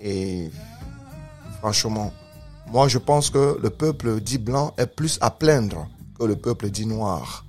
[0.02, 0.50] et
[1.58, 2.12] franchement,
[2.70, 6.70] moi je pense que le peuple dit blanc est plus à plaindre que le peuple
[6.70, 7.44] dit noir.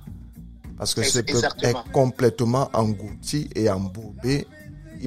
[0.78, 4.46] Parce que ce peuple est complètement englouti et embourbé.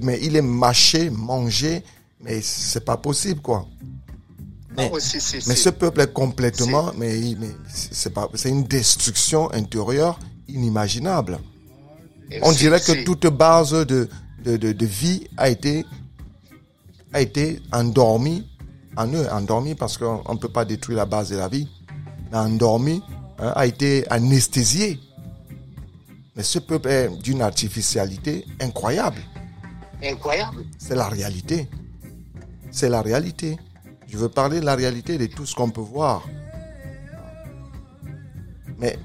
[0.04, 1.84] Mais il est mâché, mangé,
[2.22, 3.66] mais c'est pas possible quoi.
[4.78, 5.64] Mais- oui, si, si, mais si.
[5.64, 7.20] ce peuple est complètement, mais,
[7.70, 11.40] c'est pas, c'est une destruction intérieure inimaginable.
[12.32, 14.10] Et On dirait que toute base de,
[14.44, 15.86] de, de, de vie a été,
[17.14, 18.48] a été endormie
[18.96, 21.68] en eux, endormie parce qu'on ne peut pas détruire la base de la vie,
[22.32, 23.02] mais endormie
[23.40, 25.00] hein, a été anesthésié.
[26.36, 29.22] Mais ce peuple est d'une artificialité incroyable.
[30.04, 30.66] Incroyable.
[30.78, 31.70] C'est la réalité.
[32.72, 33.58] C'est la réalité.
[34.08, 36.24] Je veux parler de la réalité de tout ce qu'on peut voir.
[38.80, 38.98] Mais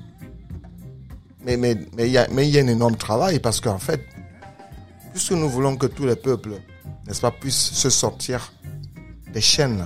[1.45, 3.79] mais mais mais il y a mais il y a un énorme travail parce qu'en
[3.79, 4.01] fait,
[5.19, 6.61] puisque nous voulons que tous les peuples,
[7.05, 8.53] n'est-ce pas, puissent se sortir
[9.35, 9.85] des chaînes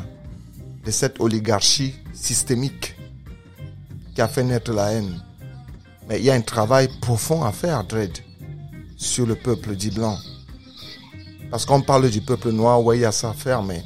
[0.85, 2.95] de cette oligarchie systémique
[4.15, 5.23] qui a fait naître la haine.
[6.07, 8.13] Mais il y a un travail profond à faire, Dredd,
[8.99, 10.19] sur le peuple dit blanc
[11.51, 13.83] Parce qu'on parle du peuple noir, ouais, il y a ça à faire, mais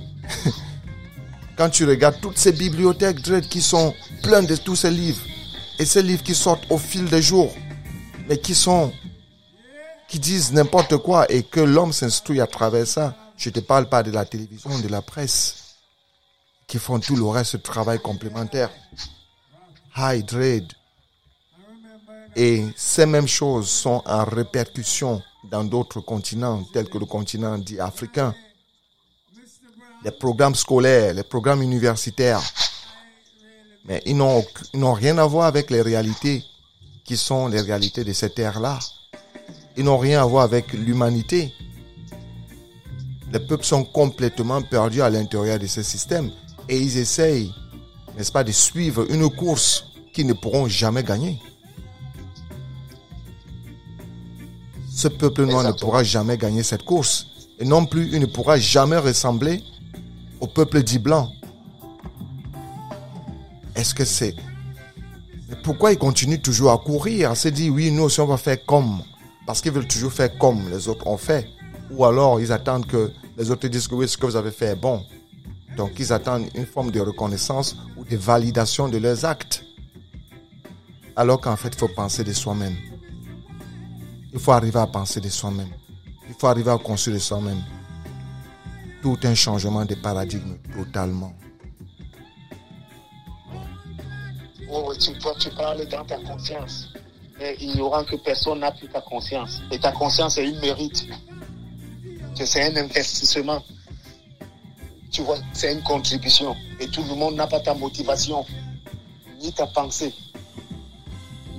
[1.56, 3.94] quand tu regardes toutes ces bibliothèques Dread qui sont
[4.24, 5.22] pleines de tous ces livres,
[5.78, 7.54] et ces livres qui sortent au fil des jours,
[8.28, 8.92] mais qui sont,
[10.08, 13.14] qui disent n'importe quoi et que l'homme s'instruit à travers ça.
[13.36, 15.76] Je te parle pas de la télévision, de la presse,
[16.66, 18.70] qui font tout le reste de travail complémentaire.
[20.26, 20.72] Dread.
[22.34, 27.80] Et ces mêmes choses sont en répercussion dans d'autres continents, tels que le continent dit
[27.80, 28.34] africain.
[30.04, 32.42] Les programmes scolaires, les programmes universitaires.
[33.86, 34.44] Mais ils n'ont,
[34.74, 36.44] ils n'ont rien à voir avec les réalités
[37.04, 38.78] qui sont les réalités de cette ère-là.
[39.76, 41.52] Ils n'ont rien à voir avec l'humanité.
[43.32, 46.30] Les peuples sont complètement perdus à l'intérieur de ce système
[46.68, 47.52] et ils essayent,
[48.16, 51.38] n'est-ce pas, de suivre une course qu'ils ne pourront jamais gagner.
[54.90, 57.26] Ce peuple noir ne pourra jamais gagner cette course.
[57.58, 59.62] Et non plus, il ne pourra jamais ressembler
[60.40, 61.30] au peuple dit blanc.
[63.74, 64.34] Est-ce que c'est...
[65.62, 68.64] Pourquoi ils continuent toujours à courir, à se dire, oui, nous aussi on va faire
[68.64, 69.02] comme
[69.46, 71.46] Parce qu'ils veulent toujours faire comme les autres ont fait.
[71.90, 74.66] Ou alors ils attendent que les autres disent que oui, ce que vous avez fait
[74.66, 75.02] est bon.
[75.76, 79.62] Donc ils attendent une forme de reconnaissance ou de validation de leurs actes.
[81.14, 82.76] Alors qu'en fait, il faut penser de soi-même.
[84.32, 85.70] Il faut arriver à penser de soi-même.
[86.28, 87.62] Il faut arriver à construire de soi-même.
[89.00, 91.32] Tout un changement de paradigme, totalement.
[94.70, 96.92] Oh, tu, tu parles dans ta conscience.
[97.38, 99.60] Mais ignorant que personne n'a plus ta conscience.
[99.70, 101.06] Et ta conscience est une mérite.
[102.34, 103.62] C'est un investissement.
[105.10, 106.54] Tu vois, c'est une contribution.
[106.80, 108.44] Et tout le monde n'a pas ta motivation,
[109.40, 110.12] ni ta pensée,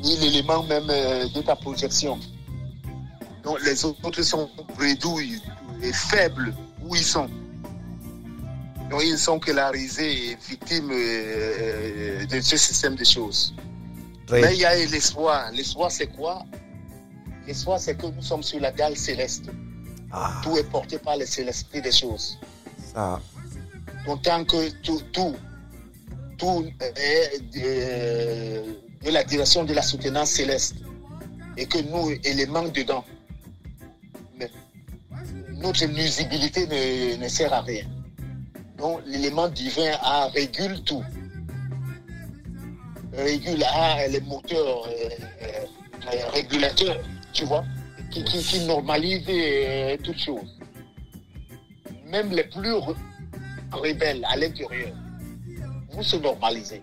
[0.04, 2.20] ni l'élément même euh, de ta projection.
[3.44, 5.42] Donc les autres sont bredouilles
[5.82, 6.54] et faibles
[6.84, 7.28] où ils sont.
[8.90, 13.54] Donc ils ne sont que la risée et victimes euh, de ce système de choses.
[14.32, 15.52] Mais il y a l'espoir.
[15.52, 16.44] L'espoir, c'est quoi?
[17.46, 19.46] L'espoir, c'est que nous sommes sur la dalle céleste.
[20.12, 22.38] Ah, Tout est porté par le célesté des choses.
[22.94, 23.22] ça,
[24.06, 25.36] Donc, tant que tout, tout,
[26.38, 30.76] tout est de, de la direction de la soutenance céleste
[31.58, 33.04] et que nous, éléments dedans,
[34.38, 34.50] mais
[35.52, 37.86] notre nuisibilité ne, ne sert à rien.
[38.78, 41.04] Donc, l'élément divin a, régule tout.
[43.18, 44.88] Régule a les moteurs
[46.34, 46.98] régulateurs,
[47.34, 47.64] tu vois,
[48.12, 50.58] qui, qui, normalisent euh, toutes choses.
[52.06, 52.96] Même les plus re-
[53.72, 54.94] rebelles à l'intérieur,
[55.90, 56.82] vous se normalisez.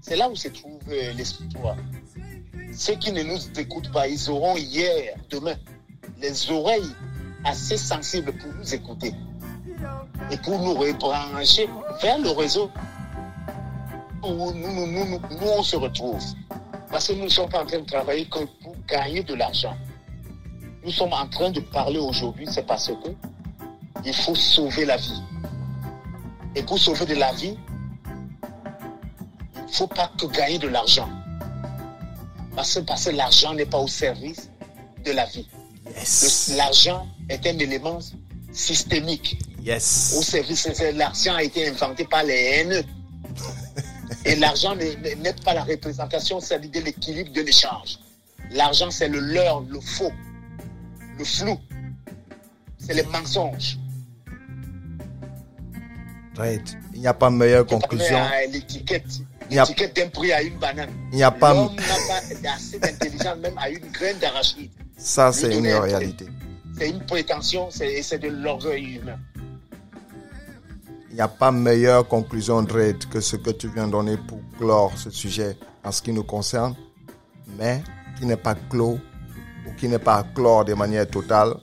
[0.00, 1.76] C'est là où se trouve euh, l'espoir.
[2.72, 5.54] Ceux qui ne nous écoutent pas, ils auront hier, demain,
[6.20, 6.90] les oreilles
[7.44, 9.12] assez sensibles pour nous écouter
[10.30, 11.68] et pour nous rebrancher
[12.02, 12.70] vers le réseau
[14.26, 16.22] où nous, nous, nous, nous, nous, on se retrouve.
[16.90, 19.76] Parce que nous ne sommes pas en train de travailler que pour gagner de l'argent.
[20.84, 23.10] Nous sommes en train de parler aujourd'hui, c'est parce que
[24.04, 25.22] il faut sauver la vie.
[26.54, 27.56] Et pour sauver de la vie,
[29.56, 31.08] il ne faut pas que gagner de l'argent.
[32.54, 34.50] Parce que, parce que l'argent n'est pas au service
[35.04, 35.48] de la vie.
[35.96, 37.98] yes, L'argent est un élément
[38.52, 39.38] systémique.
[40.18, 42.84] Au service, l'argent a été inventé par les haineux.
[44.24, 44.96] Et l'argent n'est-
[45.44, 47.98] pas la représentation, c'est de l'équilibre de l'échange.
[48.50, 50.12] L'argent, c'est le leurre, le faux,
[51.18, 51.58] le flou.
[52.78, 53.78] C'est les mensonges.
[56.36, 56.76] Right.
[56.92, 58.18] Il n'y a pas meilleure conclusion.
[58.50, 59.04] l'étiquette.
[59.50, 60.90] D'un prix à une banane.
[61.12, 64.70] Il n'y a pas, L'homme n'a pas assez d'intelligence même à une graine d'arachide.
[64.96, 66.26] ça c'est une réalité.
[66.78, 69.18] C'est une prétention, c'est c'est de l'orgueil humain.
[71.14, 74.40] Il n'y a pas meilleure conclusion, Dredd, que ce que tu viens de donner pour
[74.58, 76.74] clore ce sujet en ce qui nous concerne,
[77.56, 77.84] mais
[78.18, 78.98] qui n'est pas clos
[79.64, 81.54] ou qui n'est pas clore de manière totale.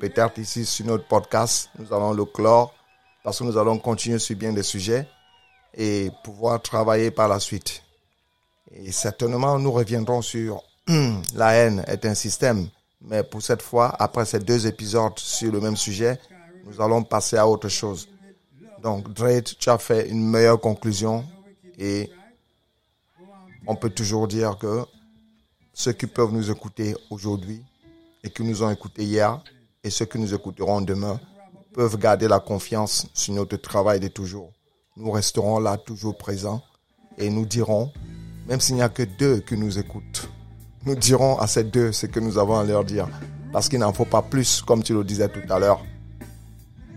[0.00, 2.74] Peut-être ici sur notre podcast, nous allons le clore
[3.22, 5.06] parce que nous allons continuer sur bien des sujets
[5.72, 7.84] et pouvoir travailler par la suite.
[8.72, 10.64] Et certainement, nous reviendrons sur
[11.36, 12.68] la haine est un système,
[13.00, 16.18] mais pour cette fois, après ces deux épisodes sur le même sujet,
[16.64, 18.08] nous allons passer à autre chose.
[18.82, 21.24] Donc, Drake, tu as fait une meilleure conclusion
[21.78, 22.10] et
[23.66, 24.84] on peut toujours dire que
[25.72, 27.62] ceux qui peuvent nous écouter aujourd'hui
[28.24, 29.42] et qui nous ont écoutés hier
[29.84, 31.20] et ceux qui nous écouteront demain
[31.72, 34.50] peuvent garder la confiance sur notre travail de toujours.
[34.96, 36.62] Nous resterons là toujours présents
[37.18, 37.92] et nous dirons,
[38.46, 40.28] même s'il n'y a que deux qui nous écoutent,
[40.84, 43.08] nous dirons à ces deux ce que nous avons à leur dire.
[43.52, 45.84] Parce qu'il n'en faut pas plus, comme tu le disais tout à l'heure.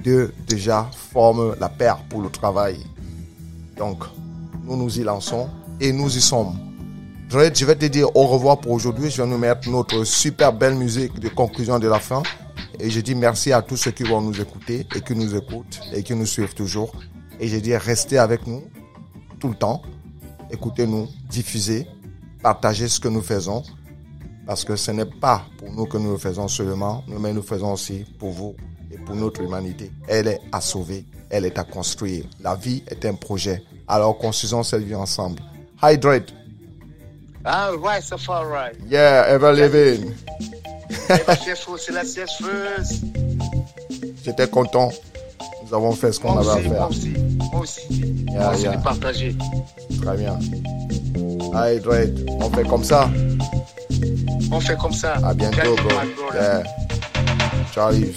[0.03, 2.77] Deux déjà forment la paire pour le travail.
[3.77, 4.03] Donc,
[4.65, 5.49] nous nous y lançons
[5.79, 6.57] et nous y sommes.
[7.29, 9.09] Dredd, je vais te dire au revoir pour aujourd'hui.
[9.09, 12.21] Je vais nous mettre notre super belle musique de conclusion de la fin.
[12.79, 15.79] Et je dis merci à tous ceux qui vont nous écouter et qui nous écoutent
[15.93, 16.93] et qui nous suivent toujours.
[17.39, 18.63] Et je dis restez avec nous
[19.39, 19.81] tout le temps.
[20.51, 21.87] Écoutez-nous, diffusez,
[22.41, 23.63] partagez ce que nous faisons.
[24.45, 27.71] Parce que ce n'est pas pour nous que nous le faisons seulement, mais nous faisons
[27.71, 28.55] aussi pour vous
[28.93, 29.91] et pour notre humanité.
[30.07, 32.25] Elle est à sauver, elle est à construire.
[32.41, 33.63] La vie est un projet.
[33.87, 35.41] Alors construisons cette vie ensemble.
[35.81, 36.33] Hydrate.
[37.45, 38.75] All right, so far right.
[38.89, 40.13] Yeah, ever living.
[44.23, 44.91] J'étais content.
[45.65, 46.71] Nous avons fait ce qu'on avait à faire.
[46.71, 47.13] moi aussi,
[47.51, 47.81] moi aussi.
[47.89, 48.77] Yeah, moi aussi, yeah.
[48.77, 49.35] partager.
[50.01, 50.39] Très bien.
[51.53, 52.11] Hydrate.
[52.39, 53.09] On fait comme ça.
[54.51, 55.15] On fait comme ça.
[55.23, 55.89] À bientôt, bro.
[56.33, 56.63] Yeah.
[57.73, 58.15] J'arrive.